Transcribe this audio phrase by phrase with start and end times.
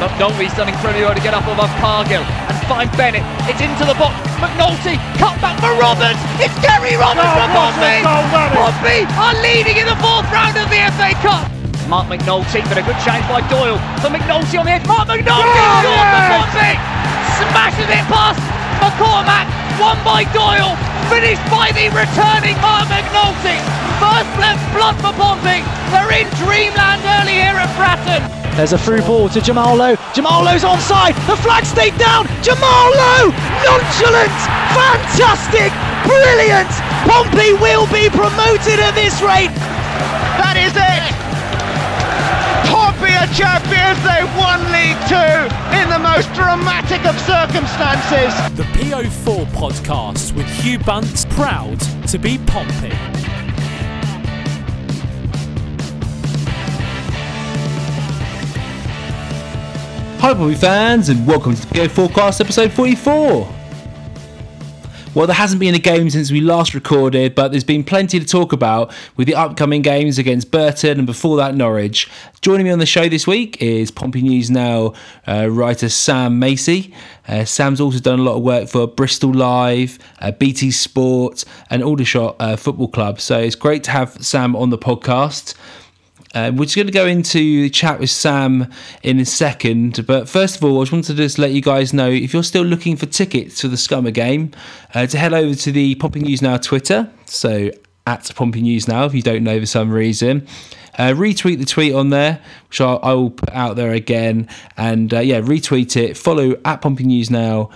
[0.00, 3.20] McNulty's done incredibly well to get up above Cargill and find Bennett.
[3.44, 4.16] It's into the box.
[4.40, 6.16] McNulty, cut back for Roberts.
[6.40, 8.00] It's Gary Roberts Oh, for what a Pompey.
[8.00, 8.56] goal that is.
[8.56, 11.44] Pompey are leading in the fourth round of the FA Cup.
[11.92, 14.86] Marc McNulty, but a good chance by Doyle for McNulty on the edge.
[14.88, 16.08] Marc McNulty Oh, yes.
[16.08, 16.74] for Pompey.
[17.36, 18.40] Smashes it past
[18.80, 19.46] McCormack.
[19.76, 20.76] Won by Doyle.
[21.12, 23.58] Finished by the returning Marc McNulty.
[24.00, 25.60] First left blood for Pompey.
[25.92, 28.39] They're in dreamland early here at Fratton.
[28.56, 29.96] There's a through ball to Jamal Lowe.
[30.14, 31.14] Jamal Lowe's onside.
[31.26, 32.26] The flag stayed down.
[32.42, 33.30] Jamal Lowe,
[33.64, 34.36] nonchalant,
[34.76, 35.72] fantastic,
[36.04, 36.68] brilliant.
[37.08, 39.54] Pompey will be promoted at this rate.
[40.36, 41.20] That is it!
[42.68, 45.40] Pompey are champions, they won League Two
[45.76, 48.32] in the most dramatic of circumstances.
[48.56, 53.19] The PO4 podcast with Hugh Bunce, proud to be Pompey.
[60.20, 63.48] Hi, Pompey fans, and welcome to the Go Forecast episode 44.
[65.14, 68.26] Well, there hasn't been a game since we last recorded, but there's been plenty to
[68.26, 72.06] talk about with the upcoming games against Burton and before that Norwich.
[72.42, 74.92] Joining me on the show this week is Pompey News Now
[75.26, 76.92] uh, writer Sam Macy.
[77.26, 81.82] Uh, Sam's also done a lot of work for Bristol Live, uh, BT Sport, and
[81.82, 83.22] Aldershot uh, Football Club.
[83.22, 85.54] So it's great to have Sam on the podcast.
[86.32, 90.28] Uh, we're just going to go into the chat with Sam in a second, but
[90.28, 92.62] first of all, I just wanted to just let you guys know if you're still
[92.62, 94.52] looking for tickets for the Scummer game,
[94.94, 97.70] uh, to head over to the Pompey News Now Twitter, so
[98.06, 100.46] at Pompey News Now if you don't know for some reason.
[100.98, 105.12] Uh, retweet the tweet on there, which I'll, I will put out there again, and
[105.12, 106.16] uh, yeah, retweet it.
[106.16, 107.70] Follow at Pompey News Now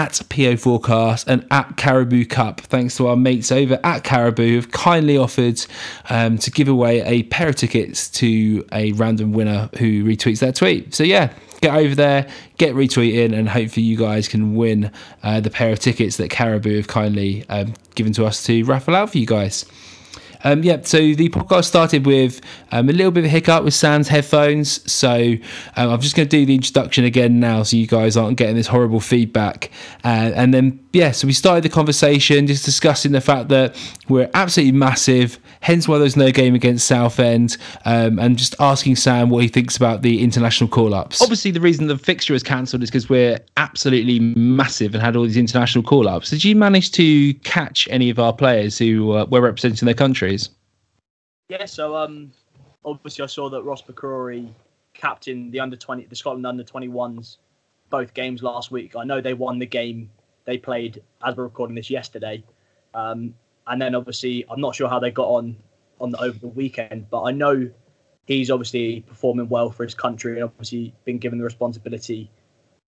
[0.00, 2.62] at PO Forecast and at Carabao Cup.
[2.62, 5.60] Thanks to our mates over at Carabao who've kindly offered
[6.08, 10.52] um, to give away a pair of tickets to a random winner who retweets their
[10.52, 10.94] tweet.
[10.94, 14.90] So yeah, get over there, get retweeting, and hopefully you guys can win
[15.22, 18.96] uh, the pair of tickets that Carabao have kindly um, given to us to raffle
[18.96, 19.66] out for you guys.
[20.44, 22.40] Um, yeah, so the podcast started with
[22.72, 24.90] um, a little bit of a hiccup with Sam's headphones.
[24.90, 25.34] So
[25.76, 28.56] um, I'm just going to do the introduction again now so you guys aren't getting
[28.56, 29.70] this horrible feedback.
[30.04, 33.76] Uh, and then, yeah, so we started the conversation just discussing the fact that
[34.08, 39.30] we're absolutely massive, hence why there's no game against Southend, um, and just asking Sam
[39.30, 41.22] what he thinks about the international call ups.
[41.22, 45.22] Obviously, the reason the fixture was cancelled is because we're absolutely massive and had all
[45.24, 46.30] these international call ups.
[46.30, 49.94] Did you manage to catch any of our players who uh, were representing their
[50.30, 50.50] countries?
[51.48, 52.32] Yeah, so um,
[52.84, 54.48] obviously I saw that Ross McCrorie
[54.94, 57.38] captained the under twenty, the Scotland under twenty ones,
[57.90, 58.94] both games last week.
[58.96, 60.10] I know they won the game
[60.44, 62.42] they played as we're recording this yesterday,
[62.94, 63.34] um,
[63.66, 65.56] and then obviously I'm not sure how they got on
[66.00, 67.70] on the, over the weekend, but I know
[68.26, 72.30] he's obviously performing well for his country and obviously been given the responsibility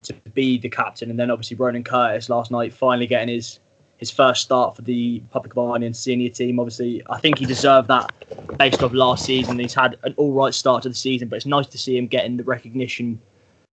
[0.02, 1.10] to be the captain.
[1.10, 3.58] And then obviously Ronan Curtis last night finally getting his
[4.00, 6.58] his first start for the Republic of Ireland senior team.
[6.58, 8.10] Obviously, I think he deserved that
[8.58, 9.58] based off last season.
[9.58, 12.06] He's had an all right start to the season, but it's nice to see him
[12.06, 13.20] getting the recognition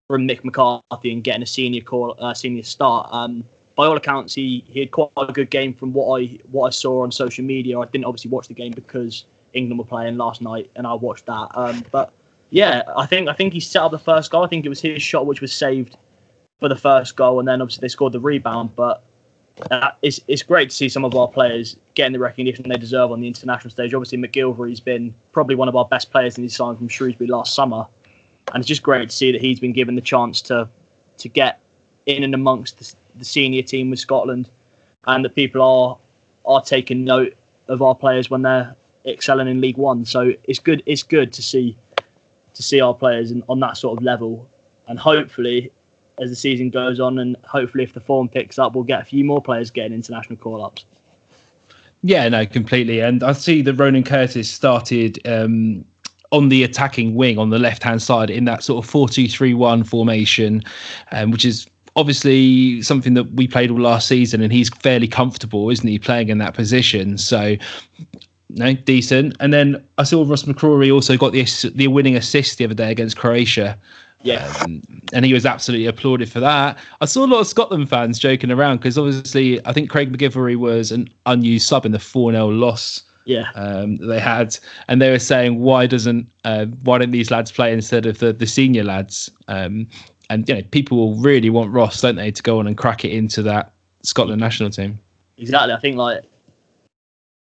[0.06, 3.08] from Mick McCarthy and getting a senior call, uh, senior start.
[3.10, 3.42] Um,
[3.74, 6.70] by all accounts, he, he had quite a good game from what I what I
[6.70, 7.78] saw on social media.
[7.78, 9.24] I didn't obviously watch the game because
[9.54, 11.48] England were playing last night, and I watched that.
[11.54, 12.12] Um, but
[12.50, 14.44] yeah, I think I think he set up the first goal.
[14.44, 15.96] I think it was his shot which was saved
[16.60, 18.74] for the first goal, and then obviously they scored the rebound.
[18.74, 19.04] But
[19.70, 23.10] uh, it's it's great to see some of our players getting the recognition they deserve
[23.10, 23.94] on the international stage.
[23.94, 27.54] Obviously, MacGillivray's been probably one of our best players in his signed from Shrewsbury last
[27.54, 27.86] summer,
[28.52, 30.68] and it's just great to see that he's been given the chance to
[31.18, 31.60] to get
[32.06, 34.50] in and amongst the, the senior team with Scotland,
[35.06, 35.98] and that people are
[36.46, 37.36] are taking note
[37.68, 40.04] of our players when they're excelling in League One.
[40.04, 41.76] So it's good it's good to see
[42.54, 44.48] to see our players on that sort of level,
[44.86, 45.72] and hopefully
[46.20, 49.04] as the season goes on, and hopefully if the form picks up, we'll get a
[49.04, 50.84] few more players getting international call ups.
[52.02, 53.00] Yeah, no, completely.
[53.00, 55.84] And I see that Ronan Curtis started um,
[56.30, 59.28] on the attacking wing on the left hand side in that sort of 4 2
[59.28, 60.62] 3 1 formation,
[61.12, 61.66] um, which is
[61.96, 64.42] obviously something that we played all last season.
[64.42, 67.18] And he's fairly comfortable, isn't he, playing in that position?
[67.18, 67.56] So.
[68.50, 69.36] No, decent.
[69.40, 71.44] And then I saw Ross McCrorie also got the
[71.74, 73.78] the winning assist the other day against Croatia.
[74.22, 74.52] Yeah.
[74.60, 74.82] Um,
[75.12, 76.78] and he was absolutely applauded for that.
[77.00, 80.56] I saw a lot of Scotland fans joking around because obviously I think Craig MacGillivray
[80.56, 83.50] was an unused sub in the 4 0 loss Yeah.
[83.54, 87.72] um, they had, and they were saying why doesn't uh, why don't these lads play
[87.72, 89.30] instead of the the senior lads?
[89.46, 89.88] Um,
[90.30, 93.04] and you know people will really want Ross, don't they, to go on and crack
[93.04, 93.72] it into that
[94.02, 94.98] Scotland national team?
[95.36, 95.72] Exactly.
[95.72, 96.24] I think like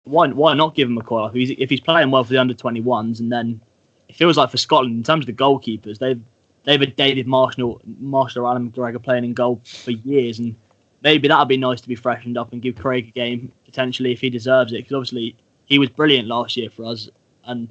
[0.04, 1.28] why why not give him a call?
[1.28, 3.62] If he's if he's playing well for the under twenty ones, and then
[4.10, 6.22] it feels like for Scotland in terms of the goalkeepers, they've
[6.66, 10.56] they've had David Marshall, Marshall Alan McGregor playing in goal for years, and
[11.02, 14.20] maybe that'd be nice to be freshened up and give Craig a game potentially if
[14.20, 15.36] he deserves it, because obviously
[15.66, 17.10] he was brilliant last year for us,
[17.46, 17.70] and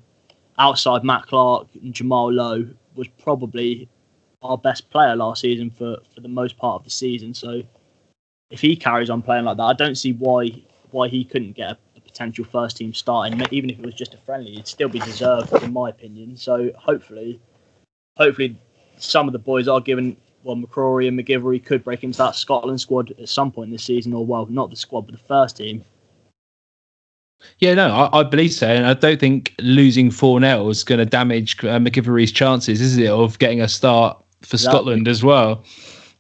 [0.59, 3.89] outside Matt Clarke and Jamal Lowe was probably
[4.43, 7.35] our best player last season for, for the most part of the season.
[7.35, 7.63] So
[8.51, 11.73] if he carries on playing like that, I don't see why why he couldn't get
[11.73, 14.69] a, a potential first team start, and even if it was just a friendly, it'd
[14.69, 16.37] still be deserved in my opinion.
[16.37, 17.41] So hopefully,
[18.17, 18.57] hopefully
[18.97, 20.17] some of the boys are given.
[20.43, 24.13] Well, McCrorie and MacGillivray could break into that Scotland squad at some point this season,
[24.13, 25.83] or well, not the squad, but the first team.
[27.59, 30.99] Yeah, no, I, I, believe so, and I don't think losing four 0 is going
[30.99, 34.59] to damage uh, MacGillivray's chances, is it, of getting a start for exactly.
[34.59, 35.65] Scotland as well?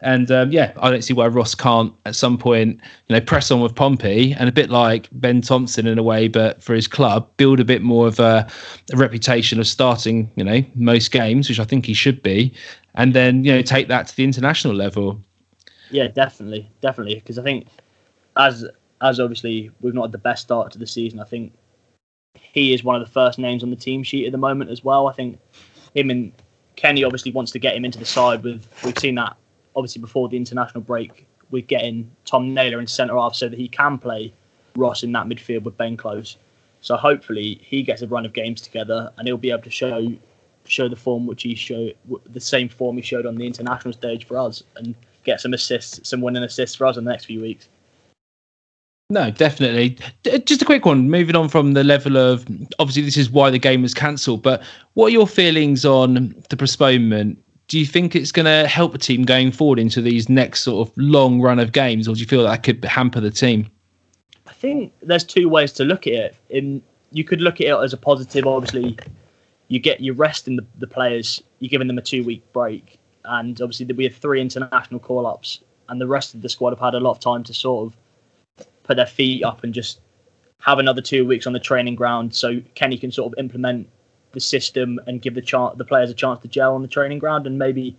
[0.00, 3.50] And um, yeah, I don't see why Ross can't at some point, you know, press
[3.50, 6.87] on with Pompey and a bit like Ben Thompson in a way, but for his
[6.87, 8.46] club, build a bit more of a,
[8.93, 12.52] a reputation of starting, you know, most games, which I think he should be,
[12.94, 15.20] and then you know take that to the international level.
[15.91, 17.69] Yeah, definitely, definitely, because I think
[18.37, 18.67] as
[19.00, 21.52] as obviously we've not had the best start to the season, I think
[22.35, 24.85] he is one of the first names on the team sheet at the moment as
[24.85, 25.06] well.
[25.06, 25.38] I think
[25.94, 26.32] him and
[26.76, 28.43] Kenny obviously wants to get him into the side.
[28.43, 29.37] With we've seen that
[29.76, 33.69] obviously before the international break, we're getting Tom Naylor in centre half so that he
[33.69, 34.32] can play
[34.76, 36.37] Ross in that midfield with Ben Close.
[36.81, 40.12] So hopefully he gets a run of games together and he'll be able to show
[40.67, 41.94] show the form which he showed
[42.31, 46.09] the same form he showed on the international stage for us and get some assists,
[46.09, 47.69] some winning assists for us in the next few weeks.
[49.11, 49.99] No, definitely.
[50.32, 51.11] Uh, just a quick one.
[51.11, 52.47] Moving on from the level of
[52.79, 54.62] obviously this is why the game was cancelled, but
[54.94, 57.38] what are your feelings on the postponement?
[57.69, 60.87] Do you think it's going to help the team going forward into these next sort
[60.87, 63.71] of long run of games, or do you feel that could hamper the team?
[64.47, 66.37] I think there's two ways to look at it.
[66.51, 68.47] In you could look at it as a positive.
[68.47, 68.99] Obviously,
[69.69, 73.61] you get you resting the, the players, you're giving them a two week break, and
[73.61, 76.95] obviously we have three international call ups, and the rest of the squad have had
[76.95, 80.01] a lot of time to sort of put their feet up and just
[80.61, 83.89] have another two weeks on the training ground, so Kenny can sort of implement
[84.35, 87.19] the system and give the chance the players a chance to gel on the training
[87.19, 87.97] ground and maybe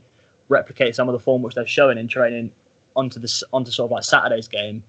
[0.49, 2.51] replicate some of the form which they're showing in training
[2.95, 4.83] onto the onto sort of like Saturday's game,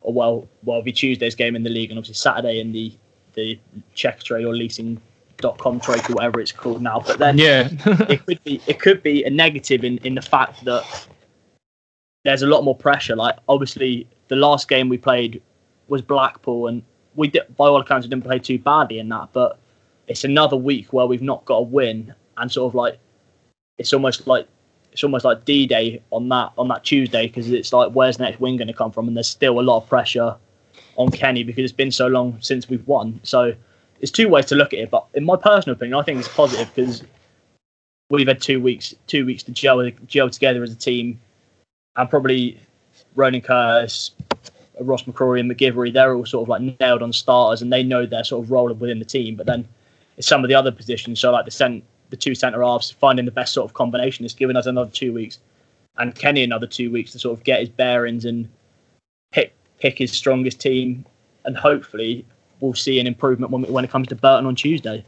[0.00, 2.92] or well, well, be Tuesday's game in the league, and obviously Saturday in the
[3.34, 3.58] the
[3.94, 5.00] Checkatrade or leasing
[5.38, 7.00] dot com trade or whatever it's called now.
[7.00, 7.68] But then yeah,
[8.08, 11.06] it could be it could be a negative in in the fact that
[12.24, 13.16] there's a lot more pressure.
[13.16, 15.40] Like obviously the last game we played
[15.88, 16.82] was Blackpool, and
[17.14, 19.58] we did, by all accounts we didn't play too badly in that, but
[20.08, 22.98] it's another week where we've not got a win, and sort of like
[23.78, 24.46] it's almost like
[24.92, 28.24] it's almost like D Day on that on that Tuesday because it's like where's the
[28.24, 30.36] next win going to come from, and there's still a lot of pressure
[30.96, 33.20] on Kenny because it's been so long since we've won.
[33.22, 33.54] So
[34.00, 36.28] it's two ways to look at it, but in my personal opinion, I think it's
[36.28, 37.02] positive because
[38.10, 41.20] we've had two weeks two weeks to gel gel together as a team,
[41.96, 42.60] and probably
[43.14, 44.12] Ronan Curtis,
[44.80, 48.06] Ross McCrorie, and MacGillivray, they're all sort of like nailed on starters, and they know
[48.06, 49.36] their sort of role within the team.
[49.36, 49.66] But then
[50.20, 51.20] some of the other positions.
[51.20, 54.34] So like the cent, the two centre halves, finding the best sort of combination has
[54.34, 55.38] given us another two weeks,
[55.98, 58.48] and Kenny another two weeks to sort of get his bearings and
[59.32, 61.04] pick pick his strongest team,
[61.44, 62.24] and hopefully
[62.60, 65.04] we'll see an improvement when when it comes to Burton on Tuesday.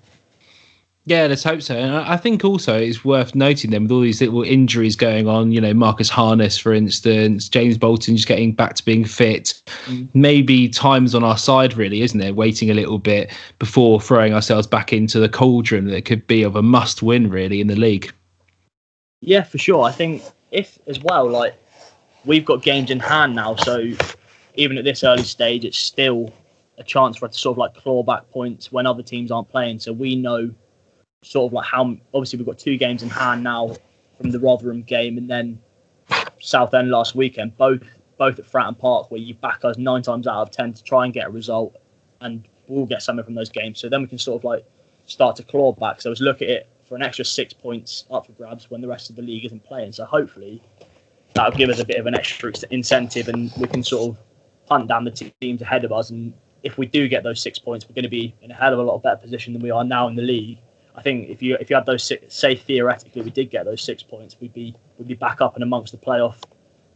[1.09, 1.75] Yeah, let's hope so.
[1.75, 5.53] And I think also it's worth noting then with all these little injuries going on,
[5.53, 9.63] you know, Marcus Harness, for instance, James Bolton just getting back to being fit.
[9.87, 10.11] Mm.
[10.13, 12.37] Maybe time's on our side, really, isn't it?
[12.37, 16.57] Waiting a little bit before throwing ourselves back into the cauldron that could be of
[16.57, 18.13] a must win, really, in the league.
[19.23, 19.85] Yeah, for sure.
[19.85, 21.55] I think if as well, like,
[22.27, 23.57] we've got games in hand now.
[23.57, 23.93] So
[24.57, 26.35] even at this early stage, it's still
[26.77, 29.49] a chance for us to sort of like claw back points when other teams aren't
[29.49, 29.79] playing.
[29.79, 30.51] So we know
[31.23, 33.75] sort of like how obviously we've got two games in hand now
[34.17, 35.61] from the Rotherham game and then
[36.41, 37.83] Southend last weekend, both
[38.19, 41.05] both at Fratton Park, where you back us nine times out of ten to try
[41.05, 41.77] and get a result,
[42.21, 43.79] and we'll get something from those games.
[43.79, 44.65] So then we can sort of like
[45.07, 46.01] start to claw back.
[46.01, 48.89] So let's look at it for an extra six points up for grabs when the
[48.89, 49.93] rest of the league isn't playing.
[49.93, 50.63] So hopefully
[51.35, 54.19] that'll give us a bit of an extra incentive, and we can sort of
[54.69, 56.11] hunt down the teams ahead of us.
[56.11, 56.33] And
[56.63, 58.79] if we do get those six points, we're going to be in a hell of
[58.79, 60.59] a lot better position than we are now in the league
[60.99, 63.83] I think if you if you had those six, say theoretically we did get those
[63.83, 66.43] six points, we'd be we'd be back up and amongst the playoff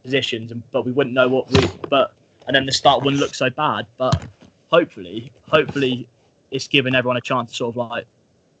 [0.03, 2.13] positions, and but we wouldn't know what we but
[2.45, 3.87] and then the start wouldn't look so bad.
[3.95, 4.21] But
[4.67, 6.09] hopefully, hopefully,
[6.51, 8.05] it's given everyone a chance to sort of like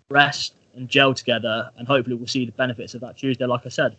[0.09, 3.69] rest and gel together, and hopefully we'll see the benefits of that Tuesday, like I
[3.69, 3.97] said.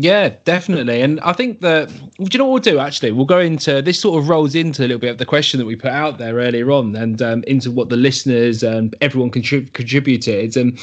[0.00, 1.02] Yeah, definitely.
[1.02, 3.10] And I think that, do you know what we'll do actually?
[3.10, 5.66] We'll go into this sort of rolls into a little bit of the question that
[5.66, 9.72] we put out there earlier on and um, into what the listeners and everyone contrib-
[9.72, 10.56] contributed.
[10.56, 10.78] And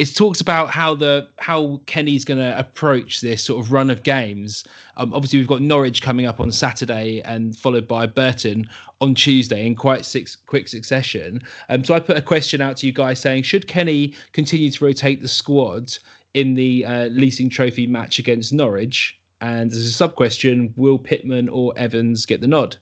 [0.00, 4.02] it talks about how the how Kenny's going to approach this sort of run of
[4.02, 4.64] games.
[4.96, 8.68] Um, obviously, we've got Norwich coming up on Saturday and followed by Burton
[9.00, 11.40] on Tuesday in quite six, quick succession.
[11.68, 14.84] Um, so I put a question out to you guys saying, should Kenny continue to
[14.84, 15.98] rotate the squad
[16.34, 19.20] in the uh, leasing trophy match against Norwich?
[19.40, 22.76] And as a sub question, will Pitman or Evans get the nod?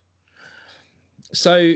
[1.33, 1.75] So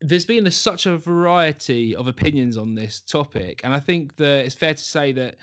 [0.00, 4.44] there's been a, such a variety of opinions on this topic, and I think that
[4.44, 5.38] it's fair to say that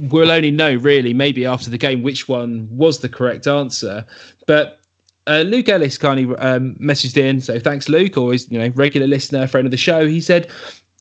[0.00, 4.06] we'll only know really maybe after the game which one was the correct answer.
[4.46, 4.80] But
[5.26, 9.46] uh, Luke Ellis kindly um, messaged in, so thanks, Luke, always you know regular listener,
[9.46, 10.06] friend of the show.
[10.06, 10.50] He said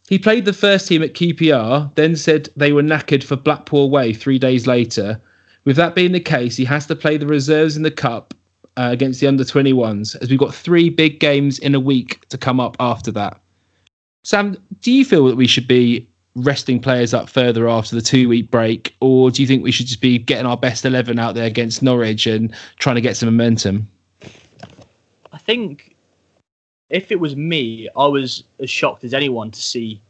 [0.08, 4.14] he played the first team at QPR, then said they were knackered for Blackpool away
[4.14, 5.20] three days later.
[5.64, 8.34] With that being the case, he has to play the reserves in the cup
[8.78, 12.38] uh, against the under 21s as we've got three big games in a week to
[12.38, 13.42] come up after that.
[14.24, 18.28] Sam, do you feel that we should be resting players up further after the two
[18.28, 21.34] week break, or do you think we should just be getting our best 11 out
[21.34, 23.90] there against Norwich and trying to get some momentum?
[25.32, 25.95] I think
[26.90, 30.02] if it was me, I was as shocked as anyone to see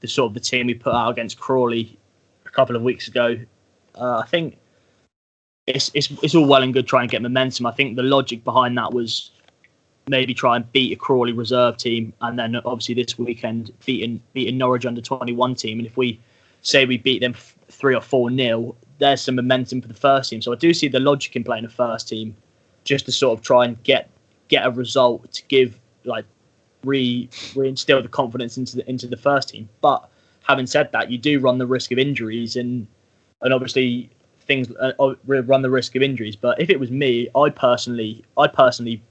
[0.00, 1.98] the sort of the team we put out against Crawley
[2.46, 3.38] a couple of weeks ago.
[3.94, 4.58] Uh, I think
[5.66, 7.66] it's, it's it's all well and good trying to get momentum.
[7.66, 9.30] I think the logic behind that was
[10.08, 14.58] maybe try and beat a Crawley reserve team, and then obviously this weekend beating beating
[14.58, 15.78] Norwich under twenty one team.
[15.78, 16.20] And if we
[16.62, 17.34] say we beat them
[17.68, 20.42] three or four nil, there's some momentum for the first team.
[20.42, 22.36] So I do see the logic in playing the first team,
[22.84, 24.10] just to sort of try and get
[24.48, 26.24] get a result to give like
[26.84, 29.68] re reinstill the confidence into the into the first team.
[29.80, 30.08] But
[30.42, 32.86] having said that, you do run the risk of injuries and
[33.42, 34.10] and obviously
[34.46, 36.36] things uh, run the risk of injuries.
[36.36, 39.02] But if it was me, I personally, I personally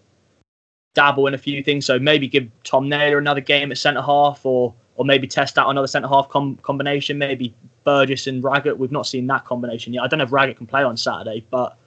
[0.94, 1.86] dabble in a few things.
[1.86, 5.70] So maybe give Tom Naylor another game at centre half, or or maybe test out
[5.70, 7.18] another centre half com- combination.
[7.18, 8.78] Maybe Burgess and Raggett.
[8.78, 10.04] We've not seen that combination yet.
[10.04, 11.78] I don't know if Raggett can play on Saturday, but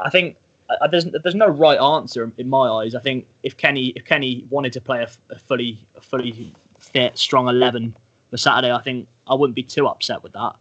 [0.00, 0.36] I think
[0.80, 2.94] uh, there's there's no right answer in my eyes.
[2.94, 7.18] I think if Kenny if Kenny wanted to play a, a fully a fully fit
[7.18, 7.96] strong eleven
[8.30, 10.56] for Saturday, I think I wouldn't be too upset with that.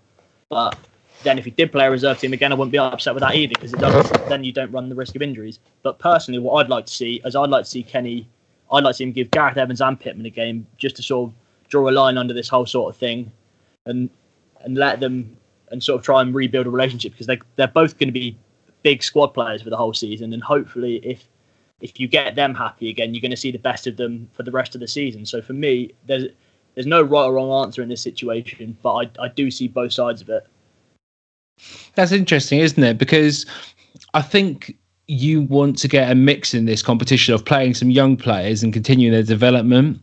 [0.49, 0.77] But
[1.23, 3.35] then if he did play a reserve team again, I wouldn't be upset with that
[3.35, 4.29] either because it doesn't.
[4.29, 5.59] Then you don't run the risk of injuries.
[5.83, 8.27] But personally, what I'd like to see is I'd like to see Kenny.
[8.71, 11.29] I'd like to see him give Gareth Evans and Pitman a game just to sort
[11.29, 11.35] of
[11.69, 13.31] draw a line under this whole sort of thing,
[13.85, 14.09] and
[14.63, 15.37] and let them
[15.71, 18.37] and sort of try and rebuild a relationship because they they're both going to be
[18.83, 21.27] big squad players for the whole season, and hopefully if
[21.81, 24.43] if you get them happy again, you're going to see the best of them for
[24.43, 25.25] the rest of the season.
[25.25, 26.25] So for me, there's
[26.75, 29.91] there's no right or wrong answer in this situation, but I, I do see both
[29.91, 30.47] sides of it.
[31.95, 32.97] That's interesting, isn't it?
[32.97, 33.45] Because
[34.13, 38.15] I think you want to get a mix in this competition of playing some young
[38.15, 40.01] players and continuing their development.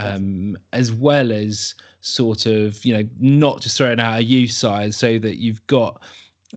[0.00, 4.94] Um, as well as sort of, you know, not just throwing out a youth side
[4.94, 6.04] so that you've got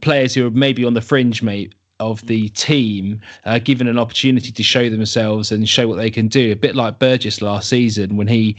[0.02, 4.52] players who are maybe on the fringe, mate, of the team, uh, given an opportunity
[4.52, 6.52] to show themselves and show what they can do.
[6.52, 8.58] A bit like Burgess last season when he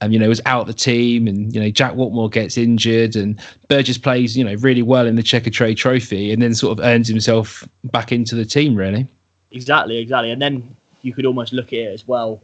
[0.00, 3.38] um, you know, was out the team, and you know Jack Whatmough gets injured, and
[3.68, 7.08] Burgess plays, you know, really well in the Checkatrade Trophy, and then sort of earns
[7.08, 8.74] himself back into the team.
[8.74, 9.06] Really,
[9.52, 10.30] exactly, exactly.
[10.30, 12.42] And then you could almost look at it as well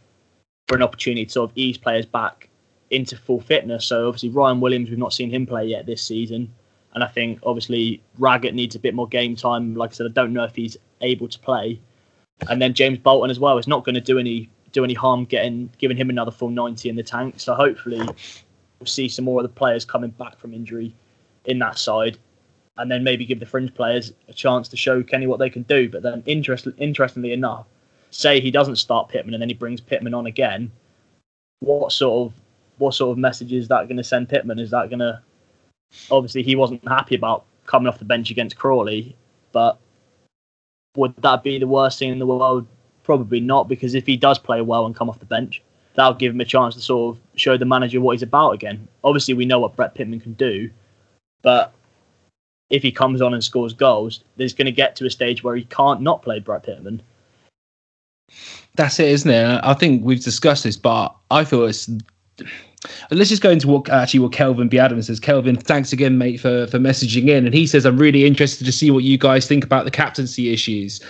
[0.69, 2.49] for an opportunity to sort of ease players back
[2.91, 3.87] into full fitness.
[3.87, 6.53] So obviously Ryan Williams, we've not seen him play yet this season,
[6.97, 9.75] and I think obviously Raggett needs a bit more game time.
[9.75, 11.79] Like I said, I don't know if he's able to play.
[12.49, 15.27] And then James Bolton as well is not going to do any do any harm
[15.27, 17.39] getting giving him another full 90 in the tank.
[17.39, 20.95] So hopefully we'll see some more of the players coming back from injury
[21.45, 22.17] in that side,
[22.79, 25.65] and then maybe give the fringe players a chance to show Kenny what they can
[25.65, 25.91] do.
[25.91, 27.67] But then, interest, interestingly enough,
[28.11, 30.73] say he doesn't start Pitman and then he brings Pitman on again.
[31.61, 32.41] What sort of
[32.79, 34.59] what sort of message is that going to send Pitman?
[34.59, 35.21] Is that going to
[36.11, 39.17] obviously he wasn't happy about coming off the bench against Crawley,
[39.53, 39.79] but
[40.97, 42.67] would that be the worst thing in the world
[43.07, 45.63] Probably not, because if he does play well and come off the bench,
[45.95, 48.89] that'll give him a chance to sort of show the manager what he's about again.
[49.05, 50.69] Obviously, we know what Brett Pitman can do,
[51.41, 51.73] but
[52.69, 55.55] if he comes on and scores goals, there's going to get to a stage where
[55.55, 57.01] he can't not play Brett Pitman.
[58.75, 59.61] That's it, isn't it?
[59.63, 61.89] I think we've discussed this, but I feel it's.
[63.11, 64.79] And let's just go into what actually what Kelvin B.
[64.79, 65.21] Adams says.
[65.21, 68.73] Kelvin, thanks again, mate, for for messaging in, and he says I'm really interested to
[68.73, 71.01] see what you guys think about the captaincy issues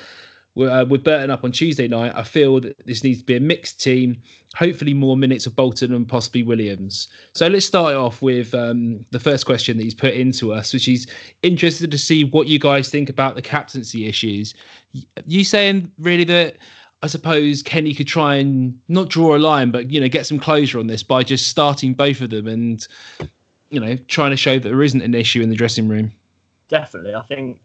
[0.64, 3.40] uh, with Burton up on Tuesday night, I feel that this needs to be a
[3.40, 4.22] mixed team.
[4.54, 7.08] Hopefully, more minutes of Bolton and possibly Williams.
[7.34, 10.88] So let's start off with um, the first question that he's put into us, which
[10.88, 11.06] is
[11.42, 14.54] interested to see what you guys think about the captaincy issues.
[15.26, 16.56] You saying really that
[17.02, 20.38] I suppose Kenny could try and not draw a line, but you know get some
[20.38, 22.86] closure on this by just starting both of them and
[23.70, 26.12] you know, trying to show that there isn't an issue in the dressing room.
[26.68, 27.60] Definitely, I think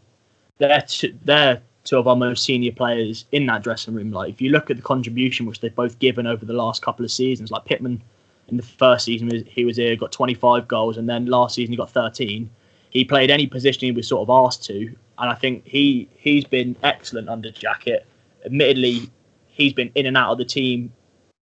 [0.58, 4.12] they're t- they're two of our most senior players in that dressing room.
[4.12, 7.04] Like if you look at the contribution which they've both given over the last couple
[7.04, 8.02] of seasons, like Pitman
[8.48, 11.78] in the first season he was here got 25 goals, and then last season he
[11.78, 12.50] got 13.
[12.90, 14.76] He played any position he was sort of asked to,
[15.18, 18.02] and I think he he's been excellent under Jackett.
[18.46, 19.10] Admittedly,
[19.52, 20.92] he's been in and out of the team.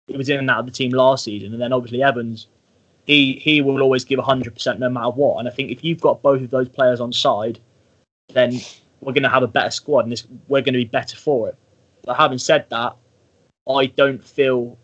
[0.07, 2.47] He was in and out of the team last season, and then obviously Evans.
[3.05, 5.39] He he will always give 100% no matter what.
[5.39, 7.59] And I think if you've got both of those players on side,
[8.33, 8.59] then
[9.01, 11.49] we're going to have a better squad, and this, we're going to be better for
[11.49, 11.57] it.
[12.03, 12.95] But having said that,
[13.67, 14.77] I don't feel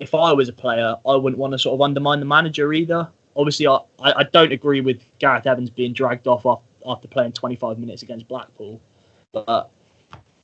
[0.00, 3.08] if I was a player, I wouldn't want to sort of undermine the manager either.
[3.36, 6.46] Obviously, I, I don't agree with Gareth Evans being dragged off
[6.86, 8.80] after playing 25 minutes against Blackpool.
[9.32, 9.70] But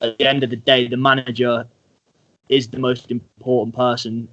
[0.00, 1.66] at the end of the day, the manager
[2.50, 4.28] is the most important person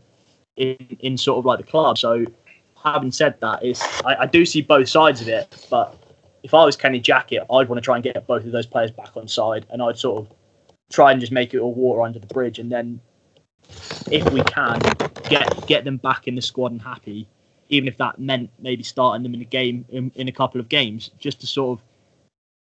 [0.57, 1.97] in, in sort of like the club.
[1.97, 2.25] So,
[2.83, 5.65] having said that, is I, I do see both sides of it.
[5.69, 5.95] But
[6.43, 8.91] if I was Kenny Jackett, I'd want to try and get both of those players
[8.91, 10.36] back on side, and I'd sort of
[10.91, 13.00] try and just make it all water under the bridge, and then
[14.12, 14.81] if we can
[15.29, 17.27] get get them back in the squad and happy,
[17.69, 20.69] even if that meant maybe starting them in a game in, in a couple of
[20.69, 21.86] games, just to sort of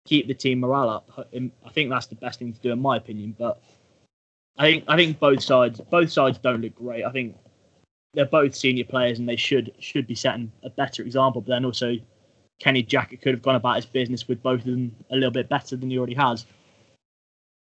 [0.05, 1.27] keep the team morale up.
[1.35, 3.35] I think that's the best thing to do, in my opinion.
[3.37, 3.61] But
[4.57, 7.03] I think I think both sides both sides don't look great.
[7.03, 7.35] I think
[8.13, 11.41] they're both senior players and they should should be setting a better example.
[11.41, 11.95] But then also,
[12.59, 15.49] Kenny Jackett could have gone about his business with both of them a little bit
[15.49, 16.45] better than he already has.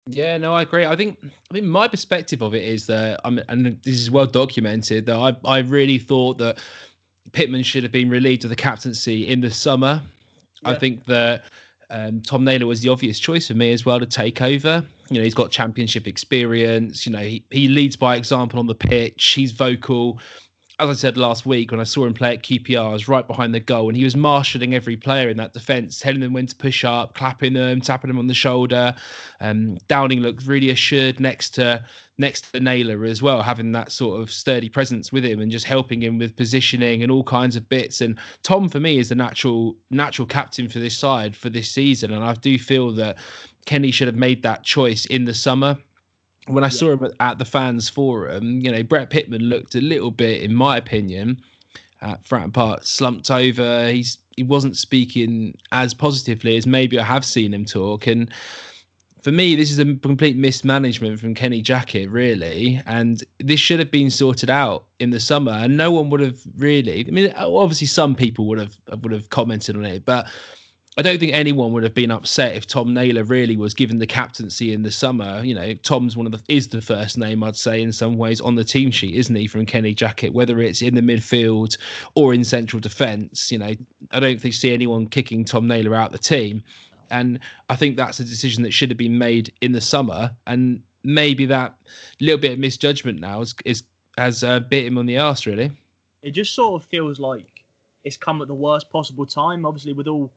[0.10, 0.86] Yeah, no, I agree.
[0.86, 4.25] I think I mean my perspective of it is that I'm, and this is well
[4.25, 6.63] documented that I I really thought that
[7.34, 10.01] Pitman should have been relieved of the captaincy in the summer.
[10.63, 10.70] Yeah.
[10.70, 11.44] I think that
[11.89, 14.88] um, Tom Naylor was the obvious choice for me as well to take over.
[15.10, 17.06] You know, he's got championship experience.
[17.06, 19.25] You know, he, he leads by example on the pitch.
[19.25, 20.20] He's vocal
[20.79, 23.25] as I said last week when I saw him play at QPR, I was right
[23.25, 26.46] behind the goal and he was marshalling every player in that defence, telling them when
[26.46, 28.96] to push up, clapping them, tapping them on the shoulder.
[29.39, 31.84] Um, Downing looked really assured next to
[32.19, 35.65] next to Naylor as well, having that sort of sturdy presence with him and just
[35.65, 37.99] helping him with positioning and all kinds of bits.
[37.99, 42.13] And Tom, for me, is the natural natural captain for this side for this season,
[42.13, 43.17] and I do feel that
[43.65, 45.82] Kenny should have made that choice in the summer
[46.47, 50.12] when I saw him at the fans forum, you know, Brett Pitman looked a little
[50.12, 51.43] bit, in my opinion,
[52.01, 53.89] uh, at Fratton Park, slumped over.
[53.89, 58.05] He's he wasn't speaking as positively as maybe I have seen him talk.
[58.05, 58.31] And
[59.19, 62.79] for me, this is a complete mismanagement from Kenny Jackett, really.
[62.86, 66.41] And this should have been sorted out in the summer, and no one would have
[66.55, 67.05] really.
[67.07, 70.31] I mean, obviously, some people would have would have commented on it, but
[70.97, 74.07] I don't think anyone would have been upset if Tom Naylor really was given the
[74.07, 75.43] captaincy in the summer.
[75.43, 78.41] You know, Tom's one of the is the first name I'd say in some ways
[78.41, 80.33] on the team sheet, isn't he, from Kenny Jackett?
[80.33, 81.77] Whether it's in the midfield
[82.15, 83.75] or in central defence, you know,
[84.10, 86.63] I don't think see anyone kicking Tom Naylor out of the team.
[87.12, 90.36] And I think that's a decision that should have been made in the summer.
[90.47, 91.79] And maybe that
[92.19, 93.83] little bit of misjudgment now is, is
[94.17, 95.71] has uh, bit him on the arse, really.
[96.23, 97.67] It just sort of feels like
[98.03, 99.63] it's come at the worst possible time.
[99.63, 100.33] Obviously, with all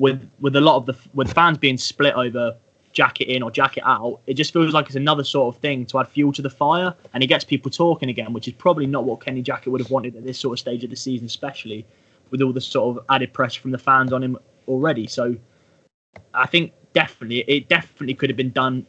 [0.00, 2.56] with with a lot of the with fans being split over
[2.92, 6.00] Jackett in or Jackett out, it just feels like it's another sort of thing to
[6.00, 9.04] add fuel to the fire, and it gets people talking again, which is probably not
[9.04, 11.86] what Kenny Jackett would have wanted at this sort of stage of the season, especially
[12.30, 15.06] with all the sort of added pressure from the fans on him already.
[15.06, 15.36] So
[16.34, 18.86] I think definitely it definitely could have been done.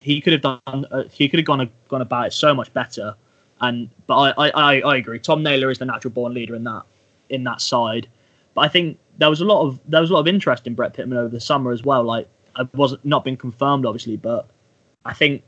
[0.00, 0.86] He could have done.
[0.90, 3.14] Uh, he could have gone gone about it so much better.
[3.60, 5.18] And but I, I I agree.
[5.18, 6.82] Tom Naylor is the natural born leader in that
[7.30, 8.08] in that side.
[8.54, 10.74] But I think there was a lot of there was a lot of interest in
[10.74, 12.02] Brett Pitman over the summer as well.
[12.02, 12.26] Like
[12.58, 14.48] it wasn't not been confirmed obviously, but
[15.04, 15.42] I think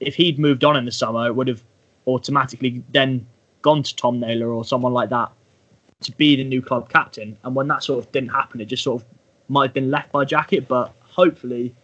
[0.00, 1.62] if he'd moved on in the summer, it would have
[2.06, 3.26] automatically then
[3.62, 5.30] gone to Tom Naylor or someone like that
[6.00, 7.36] to be the new club captain.
[7.44, 9.08] And when that sort of didn't happen, it just sort of
[9.48, 10.66] might have been left by Jackett.
[10.66, 11.74] But hopefully,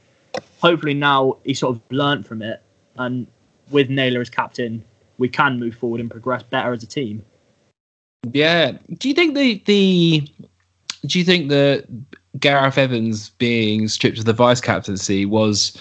[0.60, 2.62] hopefully now he sort of learnt from it,
[2.96, 3.26] and
[3.70, 4.82] with Naylor as captain,
[5.18, 7.22] we can move forward and progress better as a team.
[8.32, 8.78] Yeah.
[8.96, 10.26] Do you think the the
[11.06, 11.86] do you think that
[12.38, 15.76] Gareth Evans being stripped of the vice captaincy was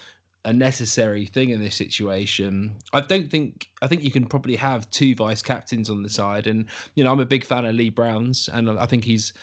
[0.46, 2.78] a necessary thing in this situation.
[2.92, 6.48] I don't think I think you can probably have two vice captains on the side,
[6.48, 9.34] and you know I'm a big fan of Lee Brown's, and I think he's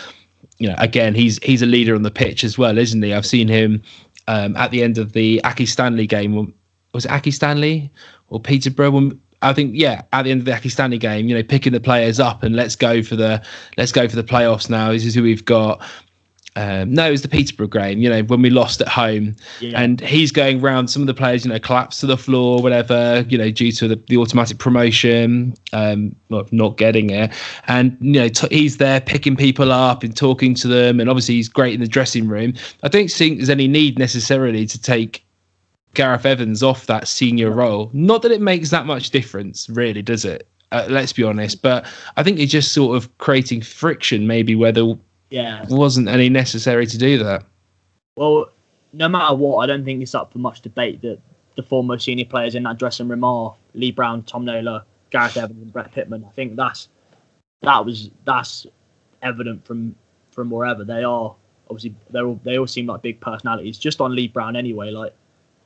[0.59, 3.14] you know again he's he's a leader on the pitch as well, isn't he?
[3.14, 3.83] I've seen him
[4.29, 6.53] um, at the end of the Accy Stanley game.
[6.93, 7.90] Was it Accy Stanley
[8.29, 9.12] or Peterborough?
[9.42, 11.81] I think yeah, at the end of the Accy Stanley game, you know, picking the
[11.81, 13.42] players up and let's go for the
[13.76, 14.92] let's go for the playoffs now.
[14.92, 15.81] This is who we've got.
[16.57, 19.37] um, no, it was the Peterborough game, you know, when we lost at home.
[19.61, 19.81] Yeah.
[19.81, 23.24] And he's going round some of the players, you know, collapse to the floor, whatever,
[23.29, 27.33] you know, due to the, the automatic promotion, um, well, not getting it.
[27.68, 30.98] And, you know, t- he's there picking people up and talking to them.
[30.98, 32.55] And obviously, he's great in the dressing room.
[32.83, 35.24] I don't think there's any need necessarily to take
[35.94, 37.90] Gareth Evans off that senior role.
[37.92, 40.46] Not that it makes that much difference, really, does it?
[40.72, 41.62] Uh, let's be honest.
[41.62, 41.85] But
[42.16, 44.96] I think it's just sort of creating friction, maybe, where there
[45.31, 45.64] Yeah.
[45.68, 47.44] wasn't any necessary to do that.
[48.16, 48.50] Well,
[48.92, 51.18] no matter what, I don't think it's up for much debate that
[51.57, 55.37] the four most senior players in that dressing room are Lee Brown, Tom Naylor, Gareth
[55.37, 56.24] Evans, and Brett Pitman.
[56.24, 56.88] I think that's
[57.62, 58.66] that was that's
[59.22, 59.94] evident from
[60.31, 61.35] from wherever they are.
[61.68, 63.79] Obviously, they all they all seem like big personalities.
[63.79, 64.90] Just on Lee Brown, anyway.
[64.90, 65.14] Like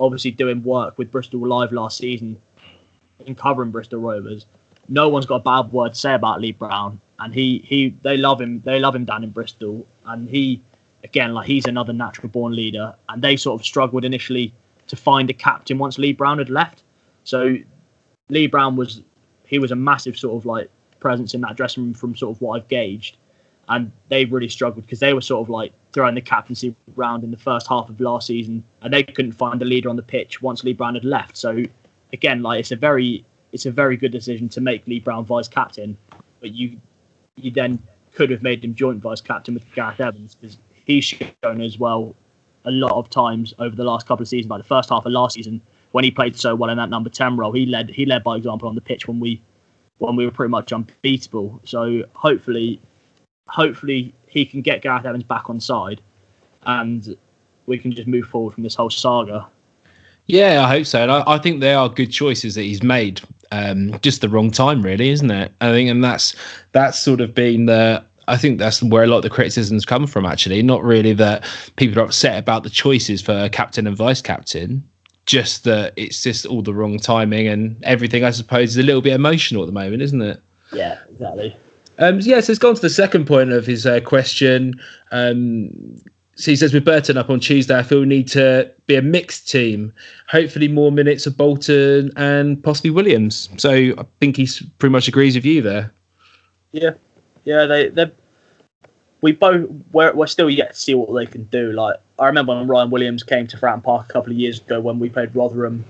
[0.05, 2.41] obviously doing work with Bristol Live last season
[3.27, 4.47] and covering Bristol Rovers.
[4.89, 8.17] No one's got a bad word to say about Lee Brown, and he he they
[8.17, 8.61] love him.
[8.65, 10.61] They love him down in Bristol, and he
[11.03, 12.95] again like he's another natural born leader.
[13.09, 14.53] And they sort of struggled initially
[14.89, 16.83] to find a captain once Lee Brown had left.
[17.25, 17.57] So
[18.29, 19.03] Lee Brown was
[19.47, 22.41] he was a massive sort of like presence in that dressing room from sort of
[22.41, 23.17] what I've gauged,
[23.69, 27.31] and they really struggled because they were sort of like throwing the captaincy round in
[27.31, 30.43] the first half of last season, and they couldn't find a leader on the pitch
[30.43, 31.37] once Lee Brown had left.
[31.37, 31.63] So
[32.13, 35.49] again, like it's a very it's a very good decision to make Lee Brown vice
[35.49, 35.97] captain,
[36.41, 36.79] but you
[37.37, 37.83] you then
[38.15, 42.15] could have made him joint vice captain with Gareth Evans because he's shown as well
[42.65, 45.13] a lot of times over the last couple of seasons, like the first half of
[45.13, 45.61] last season
[45.95, 48.37] when he played so well in that number ten role, he led he led by
[48.37, 49.41] example on the pitch when we
[49.99, 51.61] when we were pretty much unbeatable.
[51.65, 52.81] So hopefully,
[53.49, 56.01] hopefully he can get Gareth Evans back on side,
[56.63, 57.17] and
[57.67, 59.47] we can just move forward from this whole saga.
[60.27, 61.03] Yeah, I hope so.
[61.03, 63.21] And I, I think they are good choices that he's made.
[63.53, 65.53] Um, just the wrong time, really, isn't it?
[65.61, 66.35] I think, and that's
[66.73, 68.05] that's sort of been the.
[68.27, 70.25] I think that's where a lot of the criticisms come from.
[70.25, 74.89] Actually, not really that people are upset about the choices for captain and vice captain,
[75.27, 78.25] just that it's just all the wrong timing and everything.
[78.25, 80.43] I suppose is a little bit emotional at the moment, isn't it?
[80.73, 81.55] Yeah, exactly.
[81.99, 84.75] Um, yeah, so it's gone to the second point of his uh, question.
[85.13, 85.71] Um,
[86.37, 89.03] so he says, with Burton up on Tuesday, I feel we need to be a
[89.03, 89.93] mixed team.
[90.29, 93.49] Hopefully, more minutes of Bolton and possibly Williams.
[93.57, 95.93] So I think he pretty much agrees with you there.
[96.73, 96.91] Yeah,
[97.45, 97.67] yeah.
[97.67, 98.11] They they
[99.21, 101.71] we both we're, we're still yet to see what they can do.
[101.73, 104.81] Like I remember when Ryan Williams came to Fratton Park a couple of years ago
[104.81, 105.85] when we played Rotherham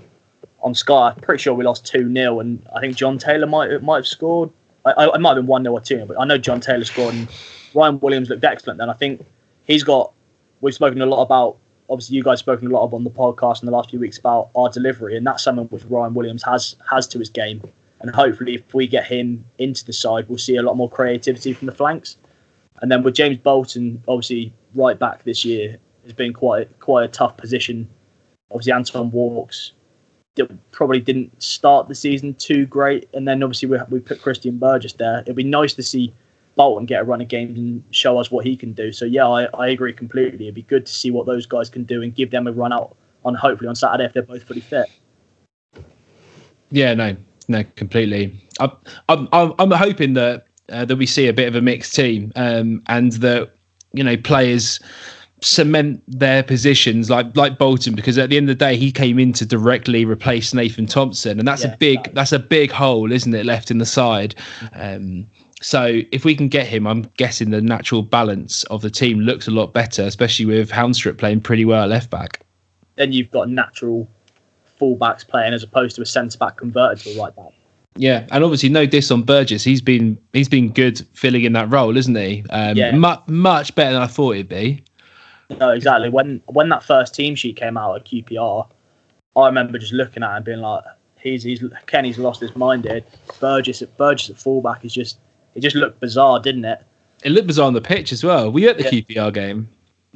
[0.61, 1.09] on Sky.
[1.09, 4.07] I'm pretty sure we lost two 0 and I think John Taylor might might have
[4.07, 4.51] scored.
[4.85, 6.85] I, I, might have been one 0 or two 0 but I know John Taylor
[6.85, 7.27] scored and
[7.73, 8.79] Ryan Williams looked excellent.
[8.79, 9.25] Then I think
[9.65, 10.11] he's got.
[10.61, 11.57] We've spoken a lot about.
[11.87, 14.49] Obviously, you guys spoken a lot on the podcast in the last few weeks about
[14.55, 17.61] our delivery, and that's something which Ryan Williams has has to his game.
[17.99, 21.53] And hopefully, if we get him into the side, we'll see a lot more creativity
[21.53, 22.17] from the flanks.
[22.81, 27.07] And then with James Bolton, obviously right back this year, has been quite quite a
[27.07, 27.89] tough position.
[28.51, 29.73] Obviously, Anton Walkes
[30.35, 34.57] did, probably didn't start the season too great, and then obviously we we put Christian
[34.57, 35.21] Burgess there.
[35.21, 36.13] It'd be nice to see
[36.55, 38.91] Bolton get a run of games and show us what he can do.
[38.91, 40.45] So yeah, I, I agree completely.
[40.45, 42.71] It'd be good to see what those guys can do and give them a run
[42.71, 44.87] out on hopefully on Saturday if they're both fully fit.
[46.71, 47.15] Yeah, no,
[47.47, 48.39] no, completely.
[48.59, 48.71] I'm,
[49.09, 52.31] I'm, I'm, I'm hoping that uh, that we see a bit of a mixed team,
[52.35, 53.53] um, and that
[53.93, 54.79] you know players
[55.45, 59.19] cement their positions like like Bolton because at the end of the day he came
[59.19, 62.13] in to directly replace Nathan Thompson and that's Yeah, a big exactly.
[62.15, 64.33] that's a big hole isn't it left in the side
[64.73, 65.27] um
[65.61, 69.47] so if we can get him I'm guessing the natural balance of the team looks
[69.47, 72.41] a lot better especially with Haunstrup playing pretty well at left back
[72.95, 74.09] Then you've got natural
[74.81, 77.51] fullbacks playing as opposed to a centre back converted to a right back.
[77.97, 79.63] Yeah, and obviously no diss on Burgess.
[79.63, 82.43] He's been he's been good filling in that role, isn't he?
[82.49, 82.91] Um, Yeah.
[82.93, 84.83] mu- much better than I thought he'd be.
[85.59, 86.09] No, exactly.
[86.09, 88.67] When when that first team sheet came out at QPR,
[89.35, 90.83] I remember just looking at it and being like,
[91.19, 93.01] "He's he's Kenny's lost his mind here."
[93.39, 95.19] Burgess at Burgess at fullback is just
[95.53, 96.81] it just looked bizarre, didn't it?
[97.23, 98.51] It looked bizarre on the pitch as well.
[98.51, 98.89] Were you at the Yeah.
[99.01, 99.69] QPR game?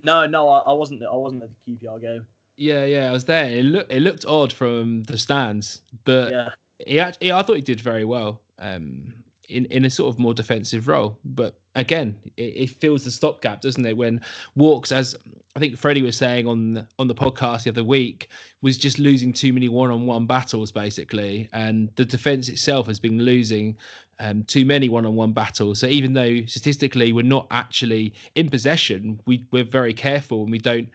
[0.04, 1.04] No, no, I, I wasn't.
[1.04, 2.28] I wasn't at the QPR game.
[2.58, 3.46] Yeah, yeah, I was there.
[3.46, 6.54] It looked it looked odd from the stands, but Yeah,
[6.86, 8.42] he actually I thought he did very well.
[8.58, 13.12] Um, in, in a sort of more defensive role, but again, it, it fills the
[13.12, 13.98] stopgap, doesn't it?
[13.98, 14.22] When
[14.56, 15.18] Walkes, as
[15.56, 18.30] I think Freddie was saying on the, on the podcast the other week,
[18.62, 23.78] was just losing too many one-on-one battles, basically, and the defense itself has been losing
[24.20, 25.80] um, too many one-on-one battles.
[25.80, 30.60] So even though statistically we're not actually in possession, we we're very careful and we
[30.60, 30.92] don't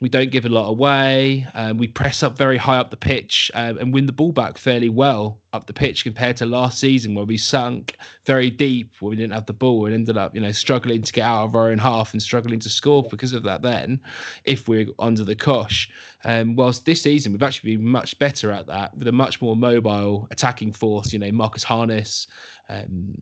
[0.00, 1.46] We don't give a lot away.
[1.52, 4.56] Um, we press up very high up the pitch um, and win the ball back
[4.56, 9.10] fairly well up the pitch compared to last season where we sunk very deep where
[9.10, 11.56] we didn't have the ball and ended up, you know, struggling to get out of
[11.56, 13.60] our own half and struggling to score because of that.
[13.60, 14.02] Then,
[14.44, 15.90] if we're under the cosh,
[16.24, 19.56] um, whilst this season we've actually been much better at that with a much more
[19.56, 21.12] mobile attacking force.
[21.12, 22.26] You know, Marcus Harness,
[22.68, 23.16] um,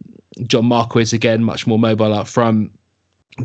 [0.45, 2.78] John Marquis again, much more mobile up front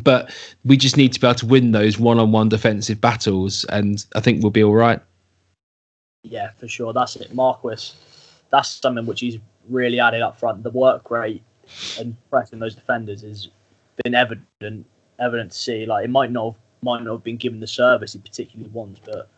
[0.01, 0.33] but
[0.65, 4.41] we just need to be able to win those one-on-one defensive battles, and I think
[4.41, 5.01] we'll be all right.
[6.23, 6.93] Yeah, for sure.
[6.93, 7.33] That's it.
[7.33, 7.91] Marquis,
[8.49, 9.37] that's something which he's
[9.69, 10.63] really added up front.
[10.63, 11.43] The work rate
[11.99, 13.49] and pressing those defenders has
[14.03, 14.85] been evident,
[15.19, 15.85] evident to see.
[15.85, 19.01] Like it might not have, might not have been given the service he particularly wants,
[19.03, 19.29] but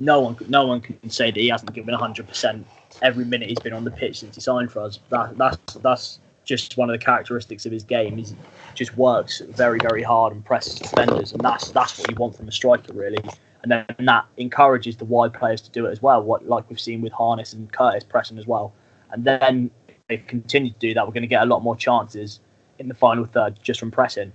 [0.00, 2.66] no one, no one can say that he hasn't given 100 percent
[3.02, 4.98] every minute he's been on the pitch since he signed for us.
[5.10, 8.16] That, that's that's just one of the characteristics of his game.
[8.16, 8.26] He
[8.74, 12.48] just works very, very hard and presses defenders, and that's that's what you want from
[12.48, 13.22] a striker, really.
[13.62, 16.80] And then that encourages the wide players to do it as well, what like we've
[16.80, 18.72] seen with Harness and Curtis pressing as well.
[19.12, 21.76] And then if they continue to do that, we're going to get a lot more
[21.76, 22.40] chances
[22.78, 24.32] in the final third just from pressing.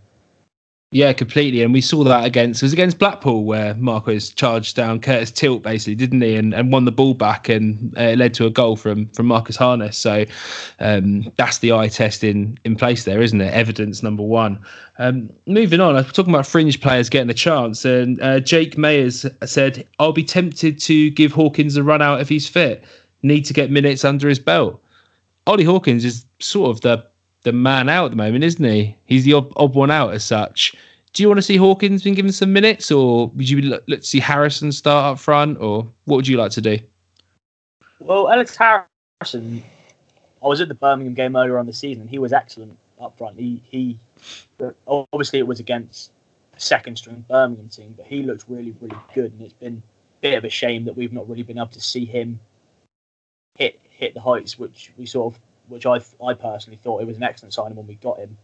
[0.95, 1.61] Yeah, completely.
[1.61, 5.61] And we saw that against it was against Blackpool where Marquis charged down Curtis Tilt
[5.61, 6.37] basically, didn't he?
[6.37, 9.25] And, and won the ball back and uh, it led to a goal from from
[9.25, 9.97] Marcus Harness.
[9.97, 10.23] So
[10.79, 13.53] um, that's the eye test in in place there, isn't it?
[13.53, 14.65] Evidence number one.
[14.97, 19.29] Um, moving on, I'm talking about fringe players getting a chance, and uh, Jake Mayers
[19.45, 22.85] said, "I'll be tempted to give Hawkins a run out if he's fit.
[23.21, 24.81] Need to get minutes under his belt."
[25.45, 27.05] Ollie Hawkins is sort of the
[27.45, 28.97] the man out at the moment, isn't he?
[29.05, 30.75] He's the odd, odd one out as such.
[31.13, 34.09] Do you want to see Hawkins being given some minutes, or would you look, let's
[34.09, 36.77] see Harrison start up front, or what would you like to do?
[37.99, 39.63] Well, Ellis Harrison,
[40.43, 42.01] I was at the Birmingham game earlier on the season.
[42.01, 43.39] And he was excellent up front.
[43.39, 43.99] He he,
[44.87, 46.11] obviously it was against
[46.57, 50.37] second string Birmingham team, but he looked really really good, and it's been a bit
[50.37, 52.39] of a shame that we've not really been able to see him
[53.57, 57.17] hit hit the heights which we sort of which I I personally thought it was
[57.17, 58.37] an excellent signing when we got him.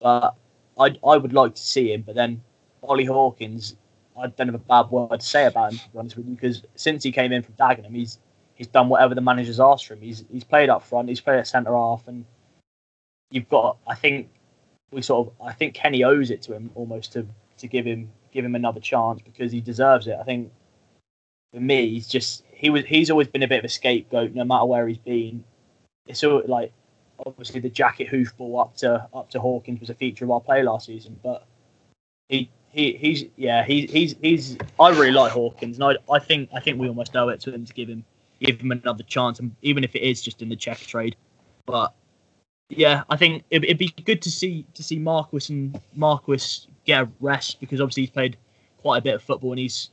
[0.00, 0.34] But
[0.78, 2.02] I I would like to see him.
[2.02, 2.42] But then
[2.82, 3.76] Ollie Hawkins,
[4.16, 6.34] I don't have a bad word to say about him to be honest with you,
[6.34, 8.18] because since he came in from Dagenham, he's
[8.54, 10.02] he's done whatever the manager's asked for him.
[10.02, 12.24] He's he's played up front, he's played at centre half, and
[13.30, 14.28] you've got I think
[14.90, 17.26] we sort of I think Kenny owes it to him almost to
[17.58, 20.16] to give him give him another chance because he deserves it.
[20.20, 20.52] I think
[21.52, 24.44] for me, he's just he was he's always been a bit of a scapegoat no
[24.44, 25.44] matter where he's been
[26.06, 26.72] it's all like
[27.24, 30.62] obviously the Jackett hoofball up to up to Hawkins was a feature of our play
[30.62, 31.46] last season, but
[32.28, 36.50] he he he's yeah he's he's he's I really like Hawkins, and I I think
[36.54, 38.04] I think we almost owe it to him to give him
[38.40, 41.16] give him another chance, and even if it is just in the check trade
[41.70, 41.94] but
[42.68, 47.04] yeah, I think it, would be good to see to see Marquis and Marquis get
[47.04, 48.36] a rest because obviously he's played
[48.78, 49.90] quite a bit of football and he's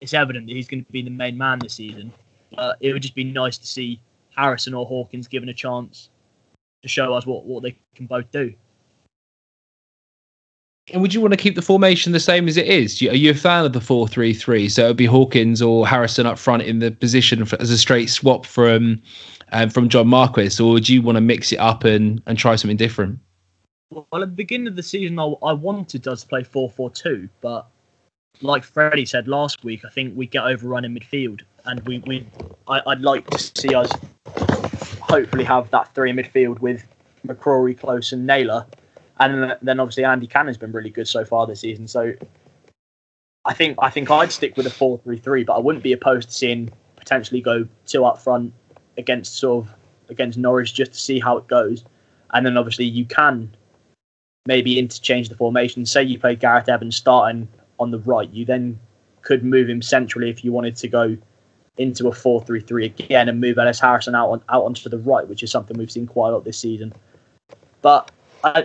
[0.00, 2.12] it's evident that he's going to be the main man this season.
[2.54, 4.00] But it would just be nice to see
[4.36, 6.08] Harrison or Hawkins given a chance
[6.82, 8.54] to show us what, what they can both do.
[10.92, 13.00] And would you want to keep the formation the same as it is?
[13.02, 14.68] Are you a fan of the four-three-three?
[14.68, 18.10] So it would be Hawkins or Harrison up front in the position as a straight
[18.10, 19.00] swap from
[19.52, 22.56] um, from John Marquis, or do you want to mix it up and, and try
[22.56, 23.18] something different?
[23.90, 27.66] Well, at the beginning of the season, I, I wanted us to play four-four-two, but
[28.42, 32.26] like Freddie said last week, I think we get overrun in midfield, and we, we
[32.68, 33.90] I, would like to see us
[35.00, 36.84] hopefully have that three in midfield with
[37.26, 38.66] McCrorie, Close, and Naylor,
[39.20, 41.88] and then obviously Andy Cannon's been really good so far this season.
[41.88, 42.14] So
[43.44, 46.34] I think I think I'd stick with a four-three-three, but I wouldn't be opposed to
[46.34, 48.52] seeing potentially go two up front
[48.96, 49.74] against sort of
[50.08, 51.84] against Norwich just to see how it goes,
[52.32, 53.54] and then obviously you can
[54.46, 55.86] maybe interchange the formation.
[55.86, 57.48] Say you play Gareth Evans starting
[57.78, 58.78] on the right, you then
[59.22, 61.16] could move him centrally if you wanted to go
[61.76, 65.42] into a 4-3-3 again and move Ellis Harrison out on out onto the right, which
[65.42, 66.92] is something we've seen quite a lot this season.
[67.82, 68.10] But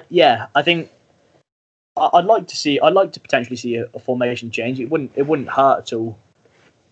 [0.10, 0.91] yeah, I think
[1.98, 4.80] I'd like to see I'd like to potentially see a, a, formation change.
[4.80, 6.17] It wouldn't it wouldn't hurt at all,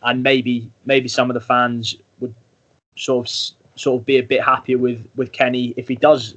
[0.01, 2.33] and maybe maybe some of the fans would
[2.95, 3.33] sort of
[3.79, 6.35] sort of be a bit happier with with Kenny if he does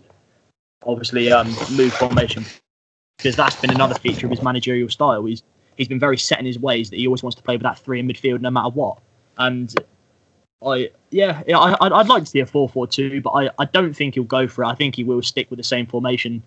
[0.87, 2.45] obviously um, move formation
[3.19, 5.25] because that's been another feature of his managerial style.
[5.25, 5.43] He's
[5.77, 7.79] he's been very set in his ways that he always wants to play with that
[7.79, 8.99] three in midfield no matter what.
[9.38, 9.75] And
[10.64, 13.51] I yeah, yeah I, I'd, I'd like to see a four four two, but I,
[13.59, 14.69] I don't think he'll go for it.
[14.69, 16.43] I think he will stick with the same formation.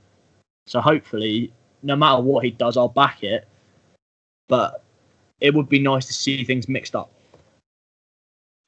[0.68, 3.48] So hopefully, no matter what he does, I'll back it.
[4.48, 4.84] But
[5.42, 7.12] it would be nice to see things mixed up.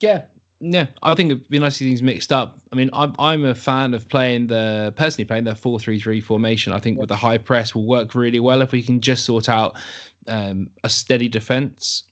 [0.01, 0.25] Yeah,
[0.59, 2.59] yeah, I think it'd be nice to see things mixed up.
[2.71, 6.21] I mean, I'm I'm a fan of playing the personally playing the four three three
[6.21, 6.73] formation.
[6.73, 9.47] I think with the high press will work really well if we can just sort
[9.47, 9.77] out
[10.27, 12.03] um, a steady defence.